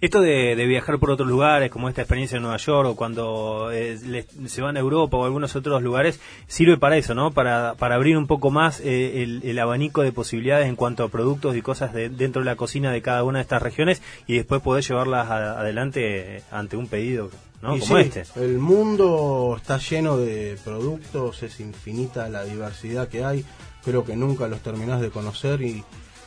Esto 0.00 0.20
de, 0.20 0.54
viajar 0.66 0.98
por 0.98 1.10
otros 1.10 1.28
lugares, 1.28 1.70
como 1.70 1.88
esta 1.88 2.02
experiencia 2.02 2.36
en 2.36 2.42
Nueva 2.42 2.56
York, 2.56 2.88
o 2.88 2.96
cuando 2.96 3.70
eh, 3.72 4.24
se 4.46 4.62
van 4.62 4.76
a 4.76 4.80
Europa 4.80 5.16
o 5.16 5.22
a 5.22 5.26
algunos 5.26 5.54
otros 5.54 5.82
lugares, 5.82 6.20
sirve 6.48 6.76
para 6.76 6.96
eso, 6.96 7.14
¿no? 7.14 7.30
Para, 7.30 7.74
para 7.74 7.94
abrir 7.94 8.16
un 8.16 8.26
poco 8.26 8.50
más 8.50 8.80
eh, 8.80 9.22
el, 9.42 9.58
abanico 9.58 10.02
de 10.02 10.12
posibilidades 10.12 10.68
en 10.68 10.76
cuanto 10.76 11.04
a 11.04 11.08
productos 11.08 11.56
y 11.56 11.62
cosas 11.62 11.92
de, 11.92 12.08
dentro 12.08 12.42
de 12.42 12.46
la 12.46 12.56
cocina 12.56 12.90
de 12.90 13.02
cada 13.02 13.22
una 13.24 13.38
de 13.38 13.42
estas 13.42 13.62
regiones 13.62 14.02
y 14.26 14.36
después 14.36 14.60
poder 14.60 14.84
llevarlas 14.84 15.30
adelante 15.30 16.42
ante 16.50 16.76
un 16.76 16.88
pedido. 16.88 17.30
¿no? 17.62 17.78
Como 17.78 17.98
este. 17.98 18.24
El 18.36 18.58
mundo 18.58 19.54
está 19.56 19.78
lleno 19.78 20.16
de 20.16 20.56
productos, 20.64 21.42
es 21.42 21.60
infinita 21.60 22.28
la 22.28 22.44
diversidad 22.44 23.08
que 23.08 23.24
hay, 23.24 23.44
creo 23.88 24.04
que 24.04 24.16
nunca 24.16 24.48
los 24.48 24.60
terminás 24.60 25.00
de 25.00 25.08
conocer 25.08 25.62
y 25.62 25.82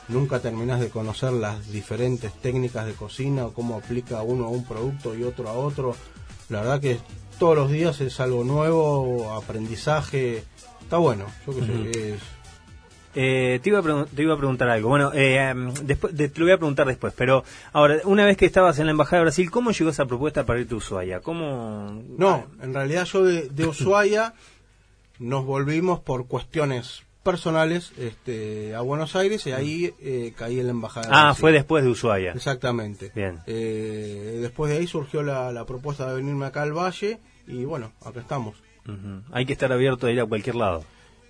nunca 0.08 0.40
terminás 0.40 0.80
de 0.80 0.90
conocer 0.90 1.32
las 1.32 1.72
diferentes 1.72 2.34
técnicas 2.34 2.88
de 2.88 2.94
cocina 2.94 3.46
o 3.46 3.54
cómo 3.54 3.76
aplica 3.76 4.24
uno 4.24 4.46
a 4.46 4.50
un 4.50 4.66
producto 4.66 5.16
y 5.16 5.24
otro 5.24 5.48
a 5.48 5.54
otro. 5.54 5.96
La 6.50 6.62
verdad 6.62 6.82
que 6.82 6.98
todos 7.38 7.56
los 7.56 7.72
días 7.72 8.02
es 8.02 8.20
algo 8.20 8.44
nuevo, 8.44 9.34
aprendizaje, 9.36 10.44
está 10.82 10.98
bueno, 10.98 11.26
yo 11.46 11.56
que 11.56 11.62
sé, 11.62 12.14
es 12.14 12.22
eh, 13.14 13.60
te, 13.62 13.70
iba 13.70 13.80
a 13.80 14.06
te, 14.06 14.24
iba 14.24 14.34
a 14.34 14.38
preguntar 14.38 14.70
algo. 14.70 14.90
Bueno, 14.90 15.12
eh, 15.14 15.54
después, 15.84 16.16
te 16.16 16.32
lo 16.36 16.46
voy 16.46 16.54
a 16.54 16.58
preguntar 16.58 16.88
después. 16.88 17.14
Pero 17.16 17.44
ahora, 17.74 17.98
una 18.06 18.26
vez 18.26 18.38
que 18.38 18.46
estabas 18.46 18.80
en 18.80 18.86
la 18.86 18.92
Embajada 18.92 19.18
de 19.18 19.26
Brasil, 19.26 19.52
¿cómo 19.52 19.72
llegó 19.72 19.90
esa 19.90 20.06
propuesta 20.06 20.46
para 20.46 20.62
irte 20.62 20.74
a 20.74 20.78
Ushuaia? 20.78 21.20
¿Cómo... 21.20 22.02
No, 22.18 22.48
en 22.62 22.74
realidad 22.74 23.04
yo 23.06 23.24
de, 23.26 23.50
de 23.50 23.68
Ushuaia 23.68 24.34
nos 25.20 25.46
volvimos 25.46 26.00
por 26.00 26.28
cuestiones 26.28 27.04
personales 27.24 27.92
este, 27.98 28.76
a 28.76 28.82
Buenos 28.82 29.16
Aires 29.16 29.46
y 29.46 29.52
ahí 29.52 29.94
eh, 30.00 30.34
caí 30.36 30.60
en 30.60 30.66
la 30.66 30.72
Embajada 30.72 31.08
de 31.08 31.14
Ah, 31.16 31.34
fue 31.34 31.52
después 31.52 31.84
de 31.84 31.90
Ushuaia. 31.90 32.32
Exactamente. 32.34 33.12
Bien. 33.16 33.40
Eh, 33.46 34.40
después 34.42 34.72
de 34.72 34.80
ahí 34.80 34.88
surgió 34.88 35.24
la, 35.24 35.66
propuesta 35.66 36.10
de 36.10 36.16
venirme 36.16 36.46
acá 36.46 36.64
al 36.64 36.74
Valle 36.74 37.20
y 37.48 37.66
bueno, 37.66 37.92
acá 38.04 38.20
estamos. 38.20 38.56
Hay 39.32 39.46
que 39.46 39.54
estar 39.54 39.72
abierto 39.72 40.08
a 40.08 40.12
ir 40.12 40.20
a 40.20 40.26
cualquier 40.26 40.56
lado. 40.56 40.84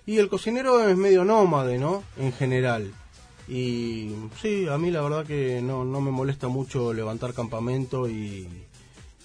Y 0.06 0.18
el 0.18 0.28
cocinero 0.28 0.88
es 0.88 0.96
medio 0.96 1.24
nómade, 1.24 1.78
¿no? 1.78 2.02
En 2.18 2.32
general. 2.32 2.92
Y 3.48 4.14
sí, 4.40 4.66
a 4.68 4.78
mí 4.78 4.90
la 4.90 5.02
verdad 5.02 5.26
que 5.26 5.60
no, 5.62 5.84
no 5.84 6.00
me 6.00 6.10
molesta 6.10 6.48
mucho 6.48 6.92
levantar 6.92 7.34
campamento 7.34 8.08
y, 8.08 8.48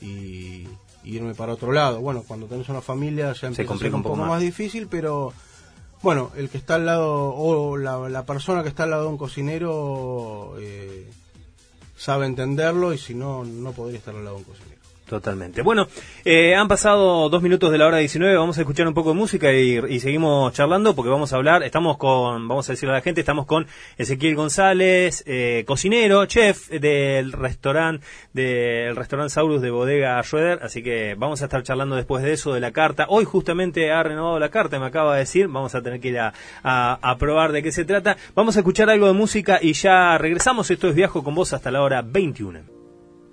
y, 0.01 0.67
irme 1.03 1.33
para 1.33 1.53
otro 1.53 1.71
lado. 1.71 2.01
Bueno, 2.01 2.23
cuando 2.27 2.47
tenés 2.47 2.67
una 2.69 2.81
familia 2.81 3.33
ya 3.33 3.47
empieza 3.47 3.73
a 3.73 3.77
ser 3.77 3.95
un, 3.95 4.03
poco, 4.03 4.17
más. 4.17 4.41
difícil, 4.41 4.87
pero 4.87 5.33
bueno, 6.01 6.31
el 6.35 6.49
que 6.49 6.57
está 6.57 6.75
al 6.75 6.85
lado, 6.85 7.33
o 7.33 7.77
la, 7.77 8.25
persona 8.25 8.63
que 8.63 8.69
está 8.69 8.83
al 8.83 8.91
lado 8.91 9.03
de 9.03 9.09
un 9.09 9.17
cocinero 9.17 10.55
eh, 10.59 11.09
sabe 11.97 12.25
entenderlo 12.25 12.93
y 12.93 12.97
si 12.97 13.13
no, 13.13 13.43
no 13.43 13.71
podría 13.71 13.99
estar 13.99 14.15
al 14.15 14.23
lado 14.23 14.37
de 14.37 14.41
un 14.41 14.47
cocinero. 14.47 14.66
Totalmente. 15.07 15.61
Bueno, 15.61 15.87
eh, 16.25 16.53
han 16.53 16.67
pasado 16.67 17.29
dos 17.29 17.41
minutos 17.41 17.71
de 17.71 17.77
la 17.77 17.87
hora 17.87 17.97
19, 17.97 18.35
vamos 18.35 18.57
a 18.57 18.61
escuchar 18.61 18.89
un 18.89 18.93
poco 18.93 19.11
de 19.11 19.15
música 19.15 19.53
y, 19.53 19.99
seguimos 20.01 20.51
charlando 20.51 20.95
porque 20.95 21.09
vamos 21.09 21.31
a 21.31 21.37
hablar, 21.37 21.63
estamos 21.63 21.97
con, 21.97 22.49
vamos 22.49 22.67
a 22.67 22.73
decirle 22.73 22.91
a 22.91 22.97
la 22.97 23.01
gente, 23.01 23.21
estamos 23.21 23.45
con 23.45 23.67
Ezequiel 23.97 24.35
González, 24.35 25.23
eh, 25.25 25.63
cocinero, 25.65 26.25
chef 26.25 26.67
del 26.69 27.31
restaurante, 27.31 28.05
del 28.33 28.97
restaurante 28.97 29.33
Saurus 29.33 29.61
de 29.61 29.71
Bodega 29.71 30.21
Schroeder, 30.23 30.59
así 30.61 30.83
que 30.83 31.15
vamos 31.17 31.41
a 31.41 31.45
estar 31.45 31.63
charlando 31.63 31.95
después 31.95 32.21
de 32.21 32.33
eso, 32.33 32.53
de 32.53 32.59
la 32.59 32.71
carta. 32.71 33.05
Hoy 33.07 33.23
justamente 33.23 33.93
ha 33.93 34.03
renovado 34.03 34.39
la 34.39 34.49
carta, 34.49 34.77
me 34.77 34.87
acaba 34.87 35.13
de 35.13 35.19
decir, 35.19 35.47
vamos 35.47 35.73
a 35.73 35.81
tener 35.81 36.01
que 36.01 36.09
ir 36.09 36.19
a, 36.19 36.33
a 36.63 37.17
probar 37.17 37.53
de 37.53 37.63
qué 37.63 37.71
se 37.71 37.85
trata. 37.85 38.17
Vamos 38.35 38.57
a 38.57 38.59
escuchar 38.59 38.89
algo 38.89 39.07
de 39.07 39.13
música 39.13 39.59
y 39.61 39.71
ya 39.71 40.17
regresamos, 40.17 40.69
esto 40.69 40.89
es 40.89 40.95
Viajo 40.95 41.23
con 41.23 41.33
vos 41.33 41.53
hasta 41.53 41.71
la 41.71 41.81
hora 41.81 42.01
21. 42.01 42.76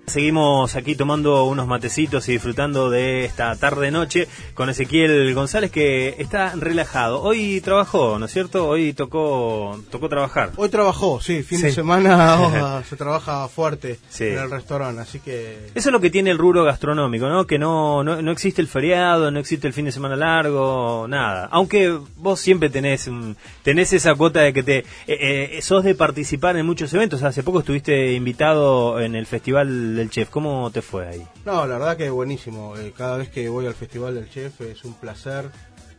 Seguimos 0.07 0.75
aquí 0.75 0.95
tomando 0.95 1.45
unos 1.45 1.67
matecitos 1.67 2.29
y 2.29 2.33
disfrutando 2.33 2.89
de 2.89 3.25
esta 3.25 3.55
tarde-noche 3.55 4.27
con 4.53 4.69
Ezequiel 4.69 5.33
González 5.33 5.71
que 5.71 6.15
está 6.19 6.53
relajado. 6.55 7.21
Hoy 7.21 7.59
trabajó, 7.61 8.19
¿no 8.19 8.27
es 8.27 8.31
cierto? 8.31 8.67
Hoy 8.67 8.93
tocó 8.93 9.79
tocó 9.89 10.07
trabajar. 10.07 10.51
Hoy 10.57 10.69
trabajó, 10.69 11.19
sí, 11.21 11.43
fin 11.43 11.61
de 11.61 11.71
semana 11.71 12.83
se 12.89 12.95
trabaja 12.95 13.47
fuerte 13.47 13.99
en 14.19 14.37
el 14.37 14.51
restaurante, 14.51 15.01
así 15.01 15.19
que... 15.19 15.71
Eso 15.73 15.89
es 15.89 15.93
lo 15.93 15.99
que 15.99 16.09
tiene 16.09 16.29
el 16.29 16.37
rubro 16.37 16.63
gastronómico, 16.63 17.27
¿no? 17.27 17.47
Que 17.47 17.57
no, 17.57 18.03
no, 18.03 18.31
existe 18.31 18.61
el 18.61 18.67
feriado, 18.67 19.31
no 19.31 19.39
existe 19.39 19.67
el 19.67 19.73
fin 19.73 19.85
de 19.85 19.91
semana 19.91 20.15
largo, 20.15 21.07
nada. 21.09 21.47
Aunque 21.51 21.97
vos 22.17 22.39
siempre 22.39 22.69
tenés, 22.69 23.09
tenés 23.63 23.93
esa 23.93 24.13
cuota 24.15 24.41
de 24.41 24.53
que 24.53 24.63
te... 24.63 24.77
Eh, 25.07 25.55
eh, 25.57 25.61
sos 25.61 25.83
de 25.83 25.95
participar 25.95 26.57
en 26.57 26.65
muchos 26.65 26.93
eventos. 26.93 27.23
Hace 27.23 27.43
poco 27.43 27.59
estuviste 27.59 28.13
invitado 28.13 28.99
en 28.99 29.15
el 29.15 29.25
Festival 29.25 29.94
del 29.95 30.09
Chef. 30.09 30.29
¿Cómo 30.29 30.69
te 30.71 30.81
fue 30.81 31.07
ahí? 31.07 31.27
No, 31.45 31.65
la 31.65 31.77
verdad 31.77 31.97
que 31.97 32.09
buenísimo. 32.09 32.75
Eh, 32.77 32.93
cada 32.95 33.17
vez 33.17 33.29
que 33.29 33.49
voy 33.49 33.65
al 33.65 33.73
Festival 33.73 34.15
del 34.15 34.29
Chef 34.29 34.61
es 34.61 34.83
un 34.83 34.93
placer. 34.93 35.49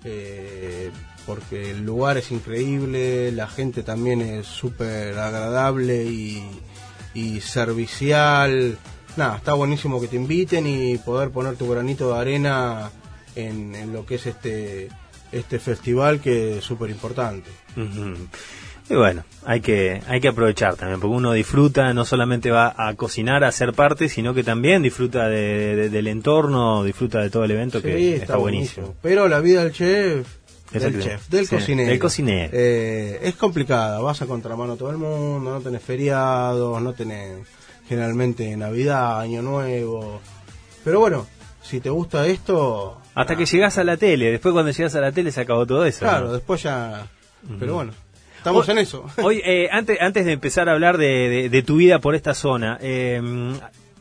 Eh, 0.05 0.93
porque 1.26 1.73
el 1.73 1.85
lugar 1.85 2.17
es 2.17 2.31
increíble, 2.31 3.33
la 3.33 3.49
gente 3.49 3.83
también 3.83 4.21
es 4.21 4.47
súper 4.47 5.19
agradable 5.19 6.05
y, 6.05 7.41
servicial. 7.41 8.79
Nada, 9.17 9.38
está 9.38 9.55
buenísimo 9.55 10.00
que 10.00 10.07
te 10.07 10.17
inviten 10.17 10.67
y 10.67 10.99
poder 10.99 11.31
poner 11.31 11.57
tu 11.57 11.69
granito 11.69 12.12
de 12.12 12.21
arena 12.21 12.91
en, 13.35 13.93
lo 13.93 14.07
que 14.07 14.17
es 14.17 14.26
este, 14.26 14.91
este 15.33 15.59
festival 15.59 16.21
que 16.21 16.59
es 16.59 16.65
súper 16.65 16.91
importante. 16.91 17.50
Y 18.88 18.95
bueno, 18.95 19.25
hay 19.45 19.61
que, 19.61 20.00
hay 20.07 20.21
que 20.21 20.28
aprovechar 20.28 20.76
también, 20.76 21.00
porque 21.00 21.16
uno 21.16 21.33
disfruta, 21.33 21.93
no 21.93 22.05
solamente 22.05 22.52
va 22.52 22.73
a 22.76 22.95
cocinar, 22.95 23.43
a 23.43 23.50
ser 23.50 23.73
parte, 23.73 24.09
sino 24.09 24.33
que 24.33 24.45
también 24.45 24.83
disfruta 24.83 25.28
del 25.28 26.07
entorno, 26.07 26.85
disfruta 26.85 27.21
de 27.21 27.31
todo 27.31 27.45
el 27.45 27.50
evento, 27.50 27.83
que 27.83 28.14
está, 28.14 28.37
buenísimo. 28.37 28.95
Pero 29.02 29.26
la 29.26 29.40
vida 29.40 29.64
del 29.64 29.73
chef, 29.73 30.28
del 30.71 31.02
chef, 31.02 31.28
del 31.28 31.49
cocinero, 31.49 31.90
del 31.90 31.99
cocinero. 31.99 32.50
Eh, 32.52 33.19
es 33.23 33.35
complicada, 33.35 33.99
vas 33.99 34.23
a 34.23 34.26
contramano 34.26 34.76
todo 34.76 34.90
el 34.90 34.99
mundo, 34.99 35.50
no 35.50 35.61
tenés 35.61 35.83
feriados, 35.83 36.81
no 36.81 36.93
tenés 36.93 37.45
generalmente 37.88 38.57
Navidad, 38.57 39.21
Año 39.21 39.43
Nuevo. 39.43 40.21
Pero 40.85 41.00
bueno, 41.00 41.26
si 41.61 41.81
te 41.81 41.90
gusta 41.90 42.25
esto... 42.26 43.00
Hasta 43.16 43.35
que 43.35 43.47
llegas 43.47 43.78
a 43.78 43.85
la 43.85 43.97
tele, 43.97 44.31
después 44.31 44.52
cuando 44.52 44.71
llegas 44.71 44.95
a 44.95 45.00
la 45.00 45.11
tele 45.11 45.33
se 45.33 45.40
acabó 45.40 45.66
todo 45.66 45.85
eso. 45.85 46.00
Claro, 46.00 46.33
después 46.33 46.62
ya... 46.62 47.09
Pero 47.59 47.75
bueno, 47.75 47.93
Estamos 48.47 48.69
en 48.69 48.79
eso. 48.79 49.05
Hoy, 49.25 49.43
eh, 49.45 49.69
antes, 49.73 50.00
antes 50.00 50.25
de 50.25 50.31
empezar 50.31 50.69
a 50.69 50.73
hablar 50.73 50.99
de, 50.99 51.65
tu 51.67 51.79
vida 51.79 51.99
por 51.99 52.15
esta 52.15 52.33
zona, 52.33 52.79
eh, 52.81 53.21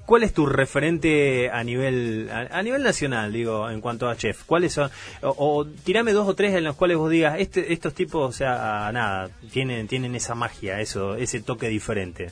¿cuál 0.06 0.22
es 0.22 0.36
tu 0.36 0.46
referente 0.46 1.50
a 1.50 1.64
nivel 1.64 2.30
a, 2.30 2.62
nivel 2.62 2.84
nacional, 2.84 3.34
digo, 3.34 3.68
en 3.72 3.82
cuanto 3.82 4.08
a 4.08 4.16
chef? 4.16 4.44
¿Cuáles 4.44 4.74
son? 4.74 4.92
O, 5.24 5.66
tirame 5.66 6.14
dos 6.14 6.28
o 6.28 6.36
tres 6.36 6.54
en 6.54 6.64
los 6.64 6.76
cuales 6.76 6.98
vos 6.98 7.10
digas, 7.10 7.40
este, 7.40 7.74
estos 7.74 7.96
tipos, 7.96 8.30
o 8.30 8.32
sea, 8.32 8.92
nada, 8.94 9.32
tienen, 9.52 9.88
tienen 9.88 10.14
esa 10.14 10.36
magia, 10.36 10.80
eso, 10.80 11.16
ese 11.16 11.42
toque 11.42 11.68
diferente. 11.68 12.30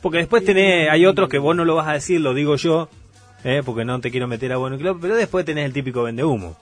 Porque 0.00 0.16
después 0.16 0.42
tenés, 0.42 0.88
hay 0.88 1.04
otros 1.04 1.28
que 1.28 1.38
vos 1.38 1.54
no 1.54 1.66
lo 1.66 1.74
vas 1.74 1.88
a 1.88 1.92
decir, 1.92 2.22
lo 2.22 2.32
digo 2.32 2.56
yo, 2.56 2.88
eh, 3.44 3.60
porque 3.62 3.84
no 3.84 4.00
te 4.00 4.10
quiero 4.10 4.26
meter 4.28 4.50
a 4.54 4.56
bueno 4.56 4.78
club, 4.78 4.98
pero 4.98 5.14
después 5.14 5.44
tenés 5.44 5.66
el 5.66 5.74
típico 5.74 6.04
vende 6.04 6.24
humo. 6.24 6.56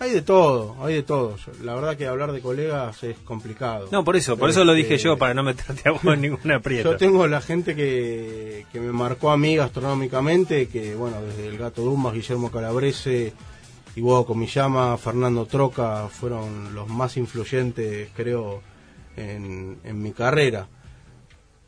Hay 0.00 0.12
de 0.12 0.22
todo, 0.22 0.76
hay 0.80 0.94
de 0.94 1.02
todo. 1.02 1.36
La 1.62 1.74
verdad 1.74 1.94
que 1.94 2.06
hablar 2.06 2.32
de 2.32 2.40
colegas 2.40 3.02
es 3.04 3.18
complicado. 3.18 3.86
No, 3.92 4.02
por 4.02 4.16
eso, 4.16 4.38
por 4.38 4.48
eso 4.48 4.64
lo 4.64 4.72
dije 4.72 4.96
yo, 4.96 5.18
para 5.18 5.34
no 5.34 5.42
meterte 5.42 5.86
a 5.90 5.92
vos 5.92 6.02
en 6.04 6.22
ninguna 6.22 6.56
aprieta. 6.56 6.88
Yo 6.88 6.96
tengo 6.96 7.26
la 7.26 7.42
gente 7.42 7.76
que, 7.76 8.64
que 8.72 8.80
me 8.80 8.92
marcó 8.92 9.30
a 9.30 9.36
mí 9.36 9.56
gastronómicamente, 9.56 10.68
que 10.68 10.94
bueno, 10.94 11.20
desde 11.20 11.48
el 11.48 11.58
Gato 11.58 11.82
Dumas, 11.82 12.14
Guillermo 12.14 12.50
Calabrese, 12.50 13.34
Iguado 13.94 14.24
Comillama, 14.24 14.96
Fernando 14.96 15.44
Troca, 15.44 16.08
fueron 16.08 16.74
los 16.74 16.88
más 16.88 17.18
influyentes, 17.18 18.08
creo, 18.16 18.62
en, 19.18 19.80
en 19.84 20.02
mi 20.02 20.12
carrera. 20.12 20.66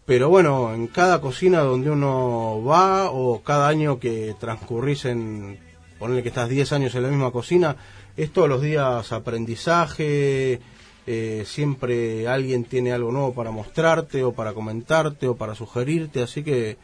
Pero 0.07 0.31
bueno, 0.31 0.73
en 0.73 0.87
cada 0.87 1.21
cocina 1.21 1.61
donde 1.61 1.91
uno 1.91 2.65
va, 2.65 3.11
o 3.11 3.43
cada 3.43 3.69
año 3.69 4.01
que 4.01 4.35
transcurrís 4.41 5.05
en, 5.05 5.59
ponerle 6.03 6.25
que 6.25 6.31
estás 6.31 6.49
10 6.49 6.73
años 6.73 6.95
en 6.97 7.03
la 7.05 7.09
misma 7.11 7.31
cocina, 7.31 7.77
es 8.17 8.33
todos 8.33 8.49
los 8.49 8.63
días 8.63 9.13
aprendizaje, 9.13 10.61
eh, 11.07 11.43
siempre 11.47 12.29
alguien 12.29 12.65
tiene 12.65 12.93
algo 12.93 13.13
nuevo 13.13 13.35
para 13.35 13.51
mostrarte 13.51 14.23
o 14.25 14.33
para 14.33 14.55
comentarte 14.55 15.27
o 15.27 15.37
para 15.37 15.55
sugerirte, 15.55 16.23
así 16.23 16.43
que 16.43 16.77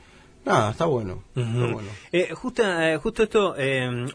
nada, 0.44 0.70
está 0.70 0.86
bueno. 0.86 1.22
Eh, 2.12 2.30
justo, 2.34 2.62
eh, 2.64 2.96
justo 2.96 3.22
esto, 3.22 3.54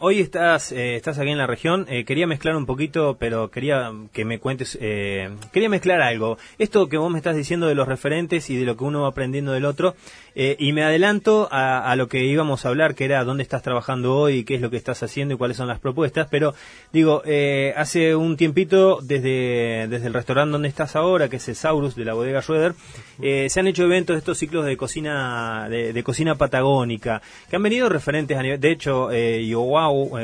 hoy 0.00 0.20
estás, 0.20 0.72
estás 0.72 1.18
aquí 1.18 1.30
en 1.30 1.38
la 1.38 1.46
región, 1.46 1.86
quería 2.06 2.26
mezclar 2.26 2.56
un 2.56 2.66
poquito, 2.66 3.16
pero 3.18 3.50
quería 3.50 3.92
que 4.12 4.24
me 4.24 4.38
cuentes, 4.38 4.76
quería 4.78 5.68
mezclar 5.68 6.02
algo. 6.02 6.38
Esto 6.58 6.88
que 6.88 6.96
vos 6.96 7.10
me 7.10 7.18
estás 7.18 7.36
diciendo 7.36 7.66
de 7.66 7.74
los 7.74 7.88
referentes 7.88 8.50
y 8.50 8.56
de 8.56 8.64
lo 8.64 8.76
que 8.76 8.84
uno 8.84 9.02
va 9.02 9.08
aprendiendo 9.08 9.52
del 9.52 9.64
otro, 9.64 9.94
eh, 10.36 10.56
y 10.58 10.72
me 10.72 10.82
adelanto 10.82 11.48
a, 11.50 11.94
lo 11.96 12.08
que 12.08 12.24
íbamos 12.24 12.64
a 12.64 12.68
hablar, 12.68 12.94
que 12.94 13.04
era 13.04 13.22
dónde 13.24 13.42
estás 13.42 13.62
trabajando 13.62 14.16
hoy, 14.16 14.44
qué 14.44 14.56
es 14.56 14.60
lo 14.60 14.70
que 14.70 14.76
estás 14.76 15.02
haciendo 15.02 15.34
y 15.34 15.36
cuáles 15.36 15.56
son 15.56 15.68
las 15.68 15.78
propuestas. 15.78 16.26
Pero 16.30 16.54
digo, 16.92 17.22
eh, 17.24 17.72
hace 17.76 18.16
un 18.16 18.36
tiempito, 18.36 18.98
desde, 19.00 19.86
desde 19.88 20.06
el 20.06 20.14
restaurante 20.14 20.52
donde 20.52 20.68
estás 20.68 20.96
ahora, 20.96 21.28
que 21.28 21.36
es 21.36 21.48
el 21.48 21.54
Saurus 21.54 21.94
de 21.94 22.04
la 22.04 22.14
bodega 22.14 22.42
Schroeder, 22.42 22.74
eh, 23.22 23.48
se 23.48 23.60
han 23.60 23.68
hecho 23.68 23.84
eventos 23.84 24.14
de 24.14 24.18
estos 24.18 24.38
ciclos 24.38 24.64
de 24.64 24.76
cocina 24.76 25.68
de, 25.68 26.02
cocina 26.02 26.13
patagónica, 26.36 27.20
que 27.48 27.56
han 27.56 27.62
venido 27.62 27.88
referentes 27.88 28.36
a 28.36 28.42
nivel, 28.42 28.60
de 28.60 28.70
hecho, 28.70 29.10
eh, 29.10 29.42
Iwao, 29.42 30.18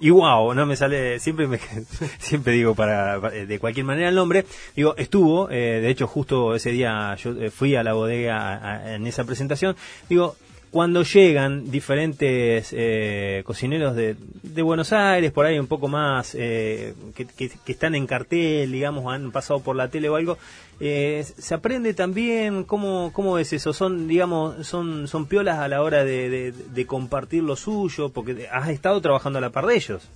Iwao, 0.00 0.54
no 0.54 0.66
me 0.66 0.76
sale, 0.76 1.18
siempre 1.18 1.46
me, 1.46 1.58
siempre 2.18 2.52
digo 2.52 2.74
para, 2.74 3.18
de 3.18 3.58
cualquier 3.58 3.86
manera 3.86 4.08
el 4.08 4.14
nombre, 4.14 4.44
digo, 4.74 4.94
estuvo, 4.96 5.48
de 5.48 5.88
hecho 5.88 6.06
justo 6.06 6.54
ese 6.54 6.70
día 6.70 7.14
yo 7.16 7.34
fui 7.50 7.76
a 7.76 7.82
la 7.82 7.92
bodega 7.92 8.94
en 8.94 9.06
esa 9.06 9.24
presentación, 9.24 9.76
digo, 10.08 10.36
cuando 10.70 11.02
llegan 11.02 11.70
diferentes 11.70 12.72
eh, 12.72 13.42
cocineros 13.44 13.96
de, 13.96 14.16
de, 14.42 14.62
Buenos 14.62 14.92
Aires, 14.92 15.32
por 15.32 15.44
ahí 15.44 15.58
un 15.58 15.66
poco 15.66 15.88
más, 15.88 16.36
eh, 16.38 16.94
que, 17.14 17.50
están 17.66 17.96
en 17.96 18.06
cartel, 18.06 18.70
digamos, 18.70 19.12
han 19.12 19.32
pasado 19.32 19.60
por 19.60 19.74
la 19.74 19.88
tele 19.88 20.08
o 20.08 20.16
algo, 20.16 20.38
eh, 20.78 21.24
¿se 21.24 21.54
aprende 21.54 21.92
también? 21.92 22.62
¿Cómo, 22.64 23.10
¿Cómo 23.12 23.38
es 23.38 23.52
eso? 23.52 23.72
¿Son, 23.72 24.06
digamos, 24.06 24.66
son, 24.66 25.08
son 25.08 25.26
piolas 25.26 25.58
a 25.58 25.66
la 25.66 25.82
hora 25.82 26.04
de, 26.04 26.52
de 26.52 26.86
compartir 26.86 27.42
lo 27.42 27.56
suyo? 27.56 28.10
Porque 28.10 28.46
has 28.50 28.68
estado 28.68 29.00
trabajando 29.00 29.38
a 29.38 29.42
la 29.42 29.50
par 29.50 29.66
de 29.66 29.74
ellos. 29.74 30.08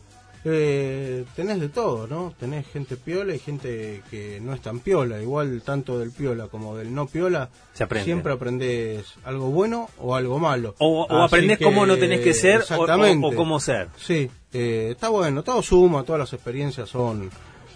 Eh, 0.46 1.24
tenés 1.34 1.58
de 1.58 1.70
todo, 1.70 2.06
¿no? 2.06 2.34
Tenés 2.38 2.66
gente 2.66 2.98
piola 2.98 3.34
y 3.34 3.38
gente 3.38 4.02
que 4.10 4.40
no 4.40 4.52
es 4.52 4.60
tan 4.60 4.80
piola. 4.80 5.20
Igual 5.22 5.62
tanto 5.62 5.98
del 5.98 6.10
piola 6.10 6.48
como 6.48 6.76
del 6.76 6.94
no 6.94 7.06
piola, 7.06 7.48
siempre 8.04 8.34
aprendes 8.34 9.06
algo 9.24 9.48
bueno 9.48 9.88
o 9.98 10.14
algo 10.14 10.38
malo. 10.38 10.74
O, 10.78 11.04
o 11.04 11.22
aprendés 11.22 11.58
cómo 11.58 11.86
no 11.86 11.96
tenés 11.96 12.20
que 12.20 12.34
ser 12.34 12.62
o, 12.76 13.34
cómo 13.34 13.58
ser. 13.58 13.88
Sí, 13.96 14.30
eh, 14.52 14.88
está 14.92 15.08
bueno, 15.08 15.42
todo 15.42 15.62
suma, 15.62 16.02
todas 16.02 16.20
las 16.20 16.32
experiencias 16.34 16.90
son 16.90 17.30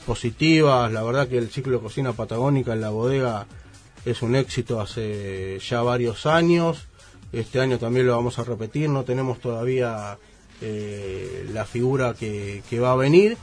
positivas. 0.07 0.93
La 0.93 1.03
verdad 1.03 1.27
que 1.27 1.39
el 1.39 1.49
ciclo 1.49 1.79
de 1.79 1.83
cocina 1.83 2.13
patagónica 2.13 2.75
en 2.75 2.83
la 2.83 2.91
bodega 2.91 3.47
es 4.05 4.21
un 4.21 4.37
éxito 4.37 4.79
hace 4.79 5.59
ya 5.59 5.81
varios 5.81 6.27
años. 6.27 6.87
Este 7.33 7.61
año 7.61 7.79
también 7.79 8.07
lo 8.07 8.17
vamos 8.17 8.39
a 8.39 8.45
repetir, 8.45 8.89
no 8.89 9.05
tenemos 9.05 9.39
todavía 9.39 10.19
eh, 10.61 11.49
la 11.53 11.65
figura 11.65 12.15
que, 12.15 12.63
va 12.81 12.93
a 12.93 12.97
venir. 12.97 13.37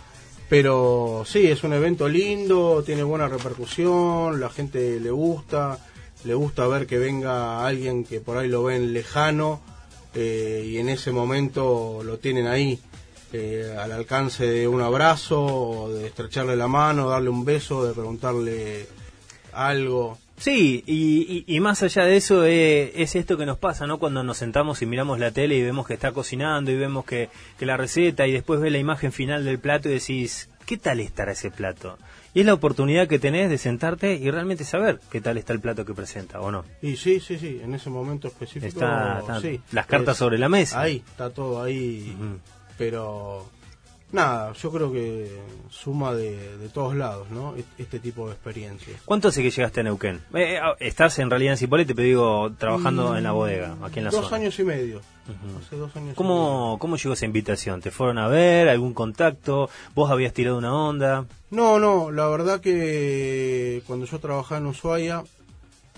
Pero 0.47 1.23
sí, 1.25 1.47
es 1.47 1.63
un 1.63 1.73
evento 1.73 2.07
lindo, 2.07 2.83
tiene 2.85 3.03
buena 3.03 3.27
repercusión, 3.27 4.39
la 4.39 4.49
gente 4.49 4.99
le 4.99 5.09
gusta, 5.09 5.79
le 6.23 6.35
gusta 6.35 6.67
ver 6.67 6.85
que 6.85 6.99
venga 6.99 7.65
alguien 7.65 8.03
que 8.03 8.21
por 8.21 8.37
ahí 8.37 8.47
lo 8.47 8.63
ven 8.63 8.93
lejano 8.93 9.59
eh, 10.13 10.63
y 10.67 10.77
en 10.77 10.89
ese 10.89 11.11
momento 11.11 12.01
lo 12.03 12.19
tienen 12.19 12.45
ahí 12.45 12.79
eh, 13.33 13.75
al 13.77 13.91
alcance 13.91 14.45
de 14.45 14.67
un 14.67 14.81
abrazo, 14.81 15.89
de 15.91 16.07
estrecharle 16.07 16.55
la 16.55 16.67
mano, 16.67 17.09
darle 17.09 17.29
un 17.29 17.43
beso, 17.43 17.83
de 17.83 17.93
preguntarle 17.93 18.87
algo. 19.51 20.17
Sí, 20.37 20.83
y, 21.47 21.59
más 21.59 21.81
allá 21.81 22.03
de 22.03 22.17
eso 22.17 22.45
eh, 22.45 22.91
es 23.01 23.15
esto 23.15 23.37
que 23.37 23.45
nos 23.45 23.57
pasa, 23.57 23.87
¿no? 23.87 23.99
Cuando 23.99 24.23
nos 24.23 24.37
sentamos 24.37 24.81
y 24.81 24.85
miramos 24.85 25.17
la 25.19 25.31
tele 25.31 25.55
y 25.55 25.63
vemos 25.63 25.87
que 25.87 25.93
está 25.93 26.11
cocinando 26.11 26.71
y 26.71 26.75
vemos 26.75 27.05
que, 27.05 27.29
la 27.59 27.77
receta 27.77 28.27
y 28.27 28.31
después 28.31 28.59
ves 28.59 28.71
la 28.71 28.77
imagen 28.77 29.11
final 29.11 29.45
del 29.45 29.59
plato 29.59 29.89
y 29.89 29.93
decís, 29.93 30.49
¿qué 30.65 30.77
tal 30.77 30.99
estará 30.99 31.31
ese 31.31 31.51
plato? 31.51 31.97
Y 32.33 32.41
es 32.41 32.45
la 32.45 32.53
oportunidad 32.53 33.07
que 33.07 33.17
tenés 33.17 33.49
de 33.49 33.57
sentarte 33.57 34.15
y 34.15 34.29
realmente 34.29 34.65
saber 34.65 34.99
qué 35.09 35.21
tal 35.21 35.37
está 35.37 35.53
el 35.53 35.61
plato 35.61 35.85
que 35.85 35.93
presenta, 35.93 36.41
¿o 36.41 36.51
no? 36.51 36.65
Y 36.81 36.97
sí, 36.97 37.21
sí, 37.21 37.39
sí, 37.39 37.61
en 37.63 37.73
ese 37.73 37.89
momento 37.89 38.27
específico. 38.27 38.67
Está, 38.67 39.23
las 39.71 39.85
cartas 39.87 40.17
sobre 40.17 40.37
la 40.37 40.49
mesa. 40.49 40.81
Ahí, 40.81 41.01
está 41.07 41.29
todo 41.29 41.63
ahí, 41.63 42.13
pero 42.77 43.49
nada, 44.11 44.53
yo 44.53 44.71
creo 44.71 44.91
que 44.91 45.39
suma 45.69 46.13
de, 46.13 46.69
todos 46.73 46.95
lados, 46.95 47.29
¿no? 47.29 47.53
Este 47.77 47.99
tipo 47.99 48.27
de 48.27 48.33
experiencias. 48.33 49.01
¿Cuánto 49.05 49.27
hace 49.27 49.41
que 49.41 49.51
llegaste 49.51 49.81
a 49.81 49.83
Neuquén? 49.83 50.21
Eh, 50.33 50.57
eh, 50.57 50.59
estás 50.79 51.19
en 51.19 51.29
realidad 51.29 51.53
en 51.53 51.57
Cipolletti, 51.57 51.93
pero 51.93 52.07
digo, 52.07 52.51
trabajando 52.57 53.15
en 53.15 53.23
la 53.23 53.31
bodega, 53.31 53.75
aquí 53.83 53.99
en 53.99 54.05
la 54.05 54.11
dos 54.11 54.31
años 54.31 54.57
y 54.59 54.63
medio. 54.63 55.01
Hace 55.59 55.75
dos 55.75 55.95
años 55.95 56.15
¿Cómo, 56.15 56.77
¿Cómo 56.79 56.97
llegó 56.97 57.13
esa 57.13 57.25
invitación? 57.25 57.81
¿Te 57.81 57.89
fueron 57.89 58.19
a 58.19 58.27
ver? 58.27 58.69
¿Algún 58.69 58.93
contacto? 58.93 59.69
¿Vos 59.95 60.11
habías 60.11 60.33
tirado 60.33 60.57
una 60.57 60.73
onda? 60.73 61.25
No, 61.49 61.79
no, 61.79 62.11
la 62.11 62.27
verdad 62.27 62.61
que 62.61 63.81
cuando 63.87 64.05
yo 64.05 64.19
trabajaba 64.19 64.59
en 64.59 64.67
Ushuaia, 64.67 65.23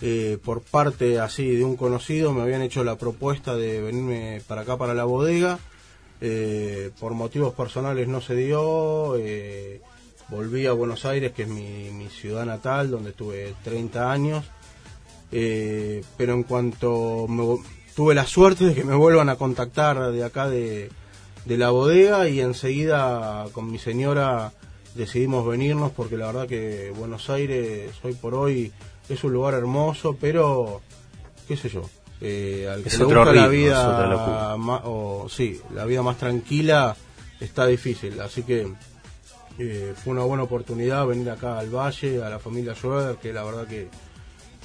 eh, 0.02 0.38
por 0.44 0.62
parte 0.62 1.20
así 1.20 1.56
de 1.56 1.66
un 1.66 1.76
conocido, 1.76 2.32
me 2.32 2.42
habían 2.42 2.62
hecho 2.62 2.84
la 2.84 2.98
propuesta 2.98 3.56
de 3.56 3.82
venirme 3.82 4.42
para 4.48 4.62
acá, 4.62 4.78
para 4.78 4.94
la 4.94 5.04
bodega 5.04 5.60
eh, 6.20 6.92
por 7.00 7.14
motivos 7.14 7.54
personales 7.54 8.08
no 8.08 8.22
se 8.22 8.36
dio, 8.36 9.16
eh, 9.18 9.82
volví 10.30 10.66
a 10.66 10.72
Buenos 10.72 11.06
Aires, 11.06 11.32
que 11.32 11.44
es 11.44 11.50
mi, 11.50 12.08
ciudad 12.10 12.46
natal, 12.46 12.90
donde 12.90 13.12
estuve 13.12 13.54
30 13.64 14.12
años, 14.12 14.46
eh, 15.32 16.03
pero 16.18 16.34
en 16.34 16.44
cuanto 16.44 17.27
tuve 17.96 18.16
la 18.16 18.25
suerte 18.25 18.66
de 18.66 18.75
que 18.75 18.84
me 18.84 18.96
vuelvan 18.96 19.30
a 19.30 19.36
contactar 19.36 20.12
de 20.12 20.24
acá 20.24 20.50
de, 20.50 20.90
de 21.46 21.58
la 21.58 21.70
bodega 21.70 22.27
y 22.27 22.40
enseguida 22.40 23.46
con 23.51 23.72
mi 23.72 23.77
señora 23.77 24.53
decidimos 24.96 25.46
venirnos 25.46 25.92
porque 25.92 26.18
la 26.18 26.27
verdad 26.27 26.48
que 26.48 26.92
Buenos 26.98 27.30
Aires 27.30 27.92
hoy 28.03 28.14
por 28.14 28.34
hoy 28.34 28.72
es 29.10 29.24
un 29.24 29.34
lugar 29.34 29.53
hermoso, 29.53 30.18
pero 30.20 30.82
qué 31.48 31.56
sé 31.56 31.70
yo, 31.70 31.84
eh, 32.22 32.70
al 32.72 32.84
que 32.84 32.90
le 32.90 33.03
gusta 33.03 33.34
la 33.34 33.48
vida 33.48 34.58
más, 34.58 34.82
o, 34.86 35.27
sí, 35.30 35.62
la 35.74 35.86
vida 35.86 36.01
más 36.01 36.18
tranquila 36.18 36.96
está 37.40 37.66
difícil, 37.66 38.20
así 38.22 38.44
que 38.44 38.68
eh, 39.60 39.94
fue 39.96 40.14
una 40.14 40.24
buena 40.24 40.44
oportunidad 40.44 41.06
venir 41.06 41.30
acá 41.30 41.60
al 41.60 41.70
Valle, 41.70 42.24
a 42.24 42.30
la 42.30 42.40
familia 42.40 42.75
Schroeder, 42.75 43.18
que 43.18 43.34
la 43.34 43.44
verdad 43.44 43.68
que 43.68 43.90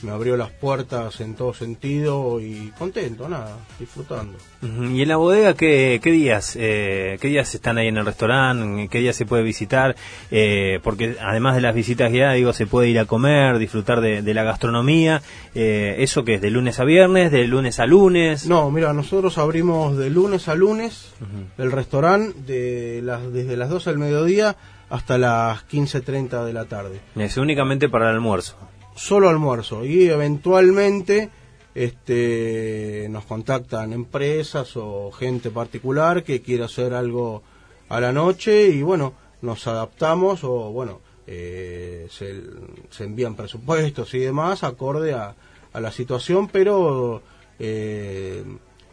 me 0.02 0.10
abrió 0.10 0.36
las 0.36 0.50
puertas 0.50 1.20
en 1.20 1.34
todo 1.34 1.54
sentido 1.54 2.40
y 2.40 2.72
contento, 2.78 3.28
nada, 3.28 3.56
disfrutando. 3.78 4.38
¿Y 4.62 5.02
en 5.02 5.08
la 5.08 5.16
bodega 5.16 5.54
qué, 5.54 6.00
qué 6.02 6.10
días 6.10 6.56
eh, 6.58 7.18
qué 7.20 7.28
días 7.28 7.54
están 7.54 7.78
ahí 7.78 7.88
en 7.88 7.96
el 7.96 8.04
restaurante? 8.04 8.88
¿Qué 8.88 8.98
días 8.98 9.16
se 9.16 9.26
puede 9.26 9.42
visitar? 9.42 9.96
Eh, 10.30 10.80
porque 10.82 11.16
además 11.20 11.54
de 11.54 11.60
las 11.60 11.74
visitas 11.74 12.10
guiadas, 12.10 12.36
digo, 12.36 12.52
se 12.52 12.66
puede 12.66 12.88
ir 12.88 12.98
a 12.98 13.04
comer, 13.04 13.58
disfrutar 13.58 14.00
de, 14.00 14.32
la 14.32 14.42
gastronomía. 14.44 15.22
Eh, 15.54 15.96
¿Eso 15.98 16.24
que 16.24 16.34
es? 16.34 16.40
¿De 16.40 16.50
lunes 16.50 16.80
a 16.80 16.84
viernes? 16.84 17.30
¿De 17.30 17.46
lunes 17.46 17.80
a 17.80 17.86
lunes? 17.86 18.46
No, 18.46 18.70
mira, 18.70 18.92
nosotros 18.92 19.38
abrimos 19.38 19.96
de 19.96 20.10
lunes 20.10 20.48
a 20.48 20.54
lunes 20.54 21.12
el 21.58 21.70
restaurante 21.70 22.52
de 22.52 23.02
las, 23.02 23.32
desde 23.32 23.56
las 23.56 23.68
12 23.68 23.90
del 23.90 23.98
mediodía 23.98 24.56
hasta 24.90 25.16
las 25.16 25.66
15.30 25.68 26.44
de 26.44 26.52
la 26.52 26.66
tarde. 26.66 27.00
Es 27.16 27.36
únicamente 27.36 27.88
para 27.88 28.10
el 28.10 28.16
almuerzo 28.16 28.56
solo 28.94 29.28
almuerzo 29.28 29.84
y 29.84 30.08
eventualmente 30.08 31.30
este, 31.74 33.06
nos 33.10 33.24
contactan 33.24 33.92
empresas 33.92 34.76
o 34.76 35.10
gente 35.10 35.50
particular 35.50 36.22
que 36.22 36.42
quiere 36.42 36.64
hacer 36.64 36.92
algo 36.94 37.42
a 37.88 38.00
la 38.00 38.12
noche 38.12 38.68
y 38.68 38.82
bueno, 38.82 39.14
nos 39.40 39.66
adaptamos 39.66 40.44
o 40.44 40.70
bueno, 40.72 41.00
eh, 41.26 42.06
se, 42.10 43.04
envían 43.04 43.34
presupuestos 43.34 44.12
y 44.14 44.18
demás 44.18 44.64
acorde 44.64 45.14
a, 45.14 45.34
a 45.72 45.80
la 45.80 45.90
situación, 45.90 46.48
pero 46.48 47.22
eh, 47.58 48.44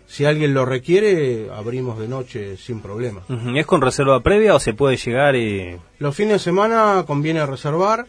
si 0.05 0.25
alguien 0.25 0.53
lo 0.53 0.65
requiere, 0.65 1.49
abrimos 1.53 1.99
de 1.99 2.07
noche 2.07 2.57
sin 2.57 2.79
problema. 2.81 3.21
¿Es 3.55 3.65
con 3.65 3.81
reserva 3.81 4.21
previa 4.21 4.55
o 4.55 4.59
se 4.59 4.73
puede 4.73 4.97
llegar 4.97 5.35
y...? 5.35 5.77
Los 5.99 6.15
fines 6.15 6.33
de 6.33 6.39
semana 6.39 7.03
conviene 7.05 7.45
reservar 7.45 8.07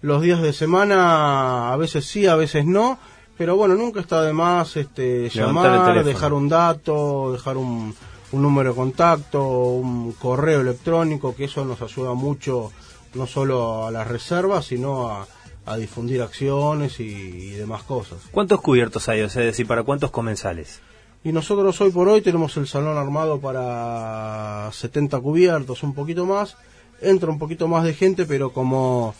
los 0.00 0.22
días 0.22 0.42
de 0.42 0.52
semana 0.52 1.72
a 1.72 1.76
veces 1.76 2.06
sí, 2.06 2.26
a 2.26 2.36
veces 2.36 2.64
no, 2.64 2.98
pero 3.36 3.56
bueno, 3.56 3.74
nunca 3.74 4.00
está 4.00 4.22
de 4.22 4.32
más 4.32 4.76
este, 4.76 5.28
llamar, 5.28 6.04
dejar 6.04 6.32
un 6.32 6.48
dato, 6.48 7.32
dejar 7.32 7.56
un, 7.56 7.94
un 8.32 8.42
número 8.42 8.70
de 8.70 8.76
contacto, 8.76 9.42
un 9.42 10.12
correo 10.12 10.60
electrónico, 10.60 11.34
que 11.34 11.44
eso 11.44 11.64
nos 11.64 11.82
ayuda 11.82 12.14
mucho 12.14 12.72
no 13.14 13.26
solo 13.26 13.86
a 13.86 13.90
las 13.90 14.06
reservas, 14.06 14.66
sino 14.66 15.08
a, 15.08 15.26
a 15.68 15.76
difundir 15.76 16.22
acciones 16.22 16.98
y, 17.00 17.50
demás 17.50 17.82
cosas. 17.82 18.18
¿Cuántos 18.30 18.60
cubiertos 18.60 19.08
hay? 19.08 19.22
O 19.22 19.28
sea, 19.28 19.42
decir, 19.42 19.66
¿para 19.66 19.82
cuántos 19.82 20.10
comensales? 20.10 20.80
Y 21.24 21.32
nosotros 21.32 21.80
hoy 21.80 21.90
por 21.90 22.08
hoy 22.08 22.22
tenemos 22.22 22.56
el 22.56 22.66
salón 22.66 22.96
armado 22.96 23.40
para 23.40 24.70
70 24.72 25.20
cubiertos, 25.20 25.82
un 25.82 25.94
poquito 25.94 26.24
más. 26.24 26.56
Entra 27.00 27.30
un 27.30 27.38
poquito 27.38 27.68
más 27.68 27.84
de 27.84 27.94
gente, 27.94 28.24
pero 28.24 28.52
como 28.52 29.14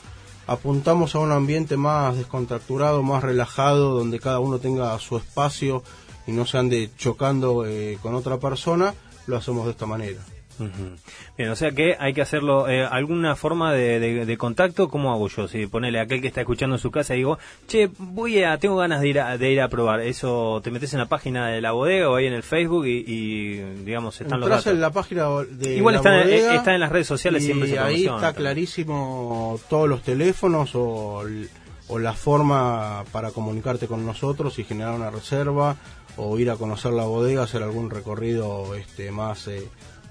apuntamos 0.48 1.14
a 1.14 1.20
un 1.20 1.30
ambiente 1.30 1.76
más 1.76 2.16
descontracturado, 2.16 3.02
más 3.02 3.22
relajado, 3.22 3.94
donde 3.94 4.18
cada 4.18 4.40
uno 4.40 4.58
tenga 4.58 4.98
su 4.98 5.18
espacio 5.18 5.82
y 6.26 6.32
no 6.32 6.46
se 6.46 6.58
ande 6.58 6.90
chocando 6.96 7.66
eh, 7.66 7.98
con 8.02 8.14
otra 8.14 8.38
persona, 8.38 8.94
lo 9.26 9.36
hacemos 9.36 9.66
de 9.66 9.72
esta 9.72 9.86
manera. 9.86 10.20
Bien, 11.36 11.50
o 11.50 11.56
sea 11.56 11.70
que 11.72 11.96
hay 11.98 12.12
que 12.12 12.22
hacerlo, 12.22 12.68
eh, 12.68 12.84
alguna 12.84 13.36
forma 13.36 13.72
de, 13.72 14.36
contacto, 14.38 14.88
¿cómo 14.88 15.12
hago 15.12 15.28
yo? 15.28 15.48
Si 15.48 15.66
ponele 15.66 15.98
a 15.98 16.02
aquel 16.02 16.20
que 16.20 16.28
está 16.28 16.40
escuchando 16.40 16.76
en 16.76 16.80
su 16.80 16.90
casa 16.90 17.14
y 17.14 17.18
digo, 17.18 17.38
che, 17.66 17.90
voy 17.98 18.42
a, 18.42 18.58
tengo 18.58 18.76
ganas 18.76 19.00
de 19.00 19.08
ir 19.08 19.20
a, 19.20 19.38
de 19.38 19.50
ir 19.52 19.60
a 19.60 19.68
probar, 19.68 20.00
eso 20.00 20.60
te 20.62 20.70
metes 20.70 20.92
en 20.92 21.00
la 21.00 21.06
página 21.06 21.48
de 21.48 21.60
la 21.60 21.72
bodega 21.72 22.10
o 22.10 22.16
ahí 22.16 22.26
en 22.26 22.34
el 22.34 22.42
Facebook 22.42 22.86
y, 22.86 23.54
digamos, 23.84 24.20
están 24.20 24.40
los 24.40 24.48
datos. 24.48 24.66
en 24.66 24.80
la 24.80 24.90
página 24.90 25.28
de 25.50 25.76
Igual 25.76 25.94
la 25.94 25.98
está, 25.98 26.10
bodega, 26.10 26.54
está 26.54 26.74
en 26.74 26.80
las 26.80 26.90
redes 26.90 27.06
sociales, 27.06 27.42
y 27.42 27.46
siempre 27.46 27.68
se 27.68 27.78
ahí 27.78 28.06
está 28.06 28.32
clarísimo 28.32 29.58
todos 29.68 29.88
los 29.88 30.02
teléfonos 30.02 30.74
o, 30.74 31.22
o 31.88 31.98
la 31.98 32.12
forma 32.12 33.04
para 33.12 33.30
comunicarte 33.30 33.86
con 33.86 34.04
nosotros 34.04 34.58
y 34.58 34.64
generar 34.64 34.94
una 34.94 35.10
reserva 35.10 35.76
o 36.16 36.38
ir 36.38 36.50
a 36.50 36.56
conocer 36.56 36.92
la 36.92 37.04
bodega, 37.04 37.44
hacer 37.44 37.62
algún 37.62 37.90
recorrido 37.90 38.74
este 38.74 39.10
más 39.10 39.46
eh, 39.48 39.68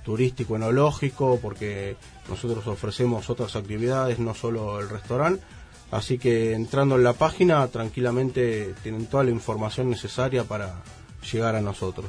turístico 0.08 0.56
enológico, 0.56 1.38
porque 1.42 1.98
nosotros 2.30 2.66
ofrecemos 2.66 3.30
otras 3.30 3.58
actividades, 3.58 4.20
no 4.20 4.34
solo 4.34 4.80
el 4.80 4.88
restaurante. 4.88 5.44
Así 5.92 6.18
que 6.18 6.54
entrando 6.54 6.96
en 6.96 7.04
la 7.04 7.12
página 7.12 7.68
tranquilamente 7.68 8.74
tienen 8.84 9.08
toda 9.08 9.26
la 9.26 9.32
información 9.32 9.90
necesaria 9.90 10.46
para, 10.46 10.82
llegar 11.30 11.58
a 11.58 11.62
nosotros. 11.62 12.06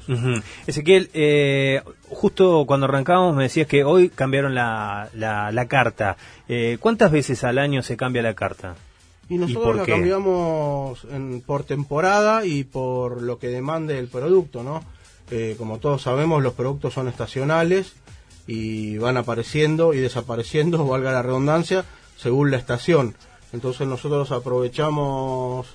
Ezequiel, 0.69 1.11
eh, 1.13 1.83
justo 2.09 2.65
cuando 2.69 2.87
arrancábamos 2.87 3.35
me 3.35 3.43
decías 3.45 3.67
que 3.67 3.83
hoy 3.83 4.11
cambiaron 4.11 4.55
la, 4.55 5.09
la, 5.13 5.67
carta. 5.67 6.17
Eh, 6.49 6.79
¿Cuántas 6.79 7.11
veces 7.11 7.43
al 7.43 7.59
año 7.59 7.83
se 7.83 7.97
cambia 7.97 8.23
la 8.23 8.35
carta? 8.35 8.77
Y 9.29 9.39
nosotros 9.39 9.75
la 9.75 9.85
cambiamos 9.85 11.05
por 11.45 11.65
temporada 11.65 12.47
y 12.47 12.63
por 12.63 13.23
lo 13.23 13.41
que 13.41 13.49
demande 13.49 13.99
el 13.99 14.07
producto, 14.07 14.63
¿no? 14.63 14.85
Eh, 15.31 15.55
como 15.59 15.79
todos 15.79 16.03
sabemos, 16.03 16.43
los 16.43 16.55
productos 16.55 16.95
son 16.95 17.09
estacionales 17.09 17.93
y 18.47 18.97
van 18.99 19.17
apareciendo 19.17 19.93
y 19.93 19.99
desapareciendo, 19.99 20.87
valga 20.87 21.13
la 21.13 21.23
redundancia, 21.23 21.85
según 22.17 22.51
la 22.51 22.57
estación. 22.57 23.15
Entonces 23.53 23.87
nosotros 23.87 24.31
aprovechamos 24.33 25.67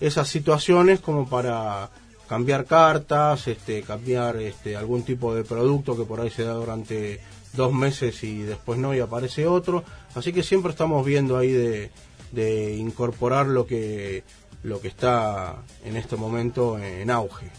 esas 0.00 0.28
situaciones 0.28 1.00
como 1.00 1.28
para 1.28 1.90
cambiar 2.28 2.64
cartas, 2.64 3.46
este, 3.48 3.82
cambiar 3.82 4.36
este, 4.36 4.76
algún 4.76 5.02
tipo 5.02 5.34
de 5.34 5.44
producto 5.44 5.96
que 5.96 6.04
por 6.04 6.20
ahí 6.20 6.30
se 6.30 6.44
da 6.44 6.54
durante 6.54 7.20
dos 7.52 7.72
meses 7.72 8.24
y 8.24 8.42
después 8.42 8.78
no 8.78 8.94
y 8.94 9.00
aparece 9.00 9.46
otro. 9.46 9.84
Así 10.14 10.32
que 10.32 10.42
siempre 10.42 10.72
estamos 10.72 11.04
viendo 11.04 11.36
ahí 11.36 11.52
de, 11.52 11.90
de 12.32 12.74
incorporar 12.74 13.46
lo 13.46 13.66
que 13.66 14.24
lo 14.64 14.80
que 14.80 14.88
está 14.88 15.56
en 15.84 15.96
este 15.96 16.16
momento 16.16 16.78
en 16.78 17.10
auge. 17.10 17.50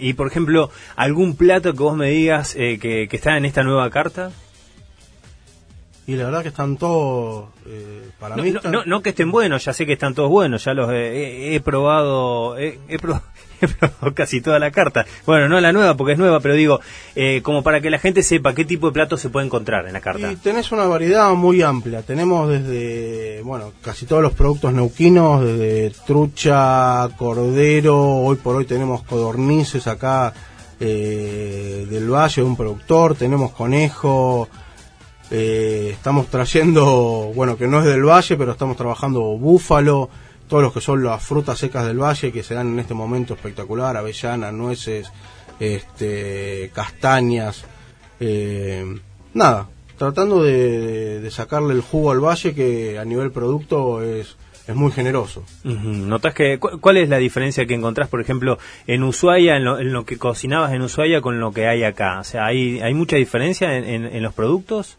Y 0.00 0.12
por 0.12 0.28
ejemplo, 0.28 0.70
algún 0.94 1.34
plato 1.34 1.72
que 1.72 1.82
vos 1.82 1.96
me 1.96 2.10
digas 2.10 2.54
eh, 2.56 2.78
que, 2.78 3.08
que 3.08 3.16
está 3.16 3.36
en 3.36 3.46
esta 3.46 3.64
nueva 3.64 3.90
carta. 3.90 4.30
Y 6.04 6.16
la 6.16 6.24
verdad 6.24 6.42
que 6.42 6.48
están 6.48 6.76
todos, 6.78 7.50
eh, 7.64 8.10
para 8.18 8.34
no, 8.34 8.42
mí... 8.42 8.50
No, 8.50 8.84
no, 8.84 9.02
que 9.02 9.10
estén 9.10 9.30
buenos, 9.30 9.64
ya 9.64 9.72
sé 9.72 9.86
que 9.86 9.92
están 9.92 10.14
todos 10.14 10.28
buenos, 10.30 10.64
ya 10.64 10.74
los 10.74 10.90
he, 10.92 11.60
probado, 11.64 12.58
he, 12.58 12.98
probado 12.98 13.22
casi 14.12 14.40
toda 14.40 14.58
la 14.58 14.72
carta. 14.72 15.06
Bueno, 15.26 15.48
no 15.48 15.60
la 15.60 15.72
nueva 15.72 15.96
porque 15.96 16.14
es 16.14 16.18
nueva, 16.18 16.40
pero 16.40 16.54
digo, 16.54 16.80
eh, 17.14 17.40
como 17.42 17.62
para 17.62 17.80
que 17.80 17.88
la 17.88 18.00
gente 18.00 18.24
sepa 18.24 18.52
qué 18.52 18.64
tipo 18.64 18.88
de 18.88 18.94
platos 18.94 19.20
se 19.20 19.30
puede 19.30 19.46
encontrar 19.46 19.86
en 19.86 19.92
la 19.92 20.00
carta. 20.00 20.32
Y 20.32 20.34
tenés 20.36 20.72
una 20.72 20.86
variedad 20.86 21.32
muy 21.34 21.62
amplia, 21.62 22.02
tenemos 22.02 22.50
desde, 22.50 23.40
bueno, 23.42 23.72
casi 23.80 24.04
todos 24.04 24.22
los 24.22 24.32
productos 24.32 24.72
neuquinos, 24.72 25.44
desde 25.44 25.92
trucha, 26.04 27.10
cordero, 27.16 28.16
hoy 28.16 28.36
por 28.36 28.56
hoy 28.56 28.64
tenemos 28.64 29.04
codornices 29.04 29.86
acá 29.86 30.34
eh, 30.80 31.86
del 31.88 32.10
valle, 32.10 32.42
un 32.42 32.56
productor, 32.56 33.14
tenemos 33.14 33.52
conejo 33.52 34.48
eh, 35.34 35.88
estamos 35.94 36.26
trayendo, 36.26 37.32
bueno, 37.34 37.56
que 37.56 37.66
no 37.66 37.78
es 37.78 37.86
del 37.86 38.04
valle, 38.04 38.36
pero 38.36 38.52
estamos 38.52 38.76
trabajando 38.76 39.20
búfalo, 39.38 40.10
todos 40.46 40.62
los 40.62 40.74
que 40.74 40.82
son 40.82 41.02
las 41.02 41.22
frutas 41.24 41.58
secas 41.58 41.86
del 41.86 41.98
valle 41.98 42.30
que 42.30 42.42
se 42.42 42.52
dan 42.52 42.74
en 42.74 42.78
este 42.80 42.92
momento 42.92 43.32
espectacular, 43.32 43.96
avellanas, 43.96 44.52
nueces, 44.52 45.10
este, 45.58 46.70
castañas, 46.74 47.64
eh, 48.20 48.84
nada, 49.32 49.70
tratando 49.96 50.42
de, 50.42 51.26
sacarle 51.30 51.72
el 51.72 51.80
jugo 51.80 52.10
al 52.10 52.20
valle 52.20 52.54
que 52.54 52.98
a 52.98 53.04
nivel 53.06 53.30
producto 53.30 54.02
es, 54.02 54.36
es 54.66 54.74
muy 54.74 54.92
generoso. 54.92 55.44
¿Notas 55.64 56.34
que 56.34 56.58
cuál 56.58 56.98
es 56.98 57.08
la 57.08 57.16
diferencia 57.16 57.64
que 57.64 57.72
encontrás, 57.72 58.10
por 58.10 58.20
ejemplo, 58.20 58.58
en 58.86 59.02
Ushuaia, 59.02 59.56
en 59.56 59.92
lo, 59.94 60.04
que 60.04 60.18
cocinabas 60.18 60.74
en 60.74 60.82
Ushuaia 60.82 61.22
con 61.22 61.40
lo 61.40 61.52
que 61.52 61.68
hay 61.68 61.84
acá? 61.84 62.20
O 62.20 62.24
sea, 62.24 62.44
¿hay, 62.44 62.80
hay 62.80 62.92
mucha 62.92 63.16
diferencia 63.16 63.78
en 63.78 64.22
los 64.22 64.34
productos? 64.34 64.98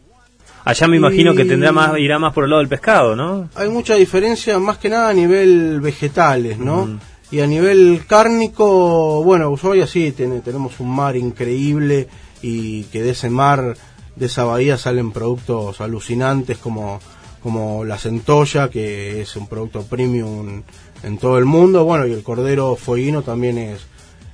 Allá 0.64 0.88
me 0.88 0.96
imagino 0.96 1.34
que 1.34 1.44
tendrá 1.44 1.72
más, 1.72 1.98
irá 1.98 2.18
más 2.18 2.32
por 2.32 2.44
el 2.44 2.50
lado 2.50 2.60
del 2.60 2.68
pescado, 2.68 3.14
¿no? 3.14 3.50
Hay 3.54 3.68
mucha 3.68 3.94
diferencia, 3.96 4.58
más 4.58 4.78
que 4.78 4.88
nada 4.88 5.10
a 5.10 5.12
nivel 5.12 5.80
vegetales, 5.80 6.58
¿no? 6.58 6.98
Y 7.30 7.40
a 7.40 7.46
nivel 7.46 8.02
cárnico, 8.06 9.22
bueno, 9.24 9.50
Ushuaia 9.50 9.86
sí, 9.86 10.12
tenemos 10.12 10.80
un 10.80 10.94
mar 10.94 11.16
increíble 11.16 12.08
y 12.40 12.84
que 12.84 13.02
de 13.02 13.10
ese 13.10 13.28
mar, 13.28 13.76
de 14.16 14.26
esa 14.26 14.44
bahía 14.44 14.78
salen 14.78 15.10
productos 15.10 15.80
alucinantes 15.80 16.58
como, 16.58 17.00
como 17.42 17.84
la 17.84 17.98
centolla, 17.98 18.70
que 18.70 19.20
es 19.20 19.36
un 19.36 19.48
producto 19.48 19.82
premium 19.82 20.62
en 21.02 21.18
todo 21.18 21.36
el 21.36 21.44
mundo, 21.44 21.84
bueno, 21.84 22.06
y 22.06 22.12
el 22.12 22.22
cordero 22.22 22.76
fueguino 22.76 23.22
también 23.22 23.58
es, 23.58 23.86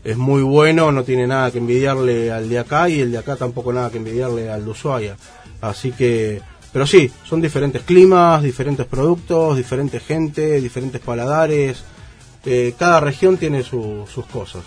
es 0.04 0.16
muy 0.16 0.42
bueno, 0.42 0.92
no 0.92 1.02
tiene 1.02 1.26
nada 1.26 1.50
que 1.50 1.58
envidiarle 1.58 2.30
al 2.30 2.48
de 2.48 2.58
acá 2.58 2.88
y 2.88 3.00
el 3.00 3.10
de 3.10 3.18
acá 3.18 3.34
tampoco 3.34 3.72
nada 3.72 3.90
que 3.90 3.98
envidiarle 3.98 4.50
al 4.50 4.64
de 4.64 4.70
Ushuaia. 4.70 5.16
Así 5.60 5.92
que, 5.92 6.40
pero 6.72 6.86
sí, 6.86 7.10
son 7.24 7.40
diferentes 7.40 7.82
climas, 7.82 8.42
diferentes 8.42 8.86
productos, 8.86 9.56
diferente 9.56 10.00
gente, 10.00 10.60
diferentes 10.60 11.00
paladares. 11.00 11.82
Eh, 12.44 12.74
cada 12.78 13.00
región 13.00 13.36
tiene 13.36 13.62
sus 13.62 14.26
cosas. 14.32 14.62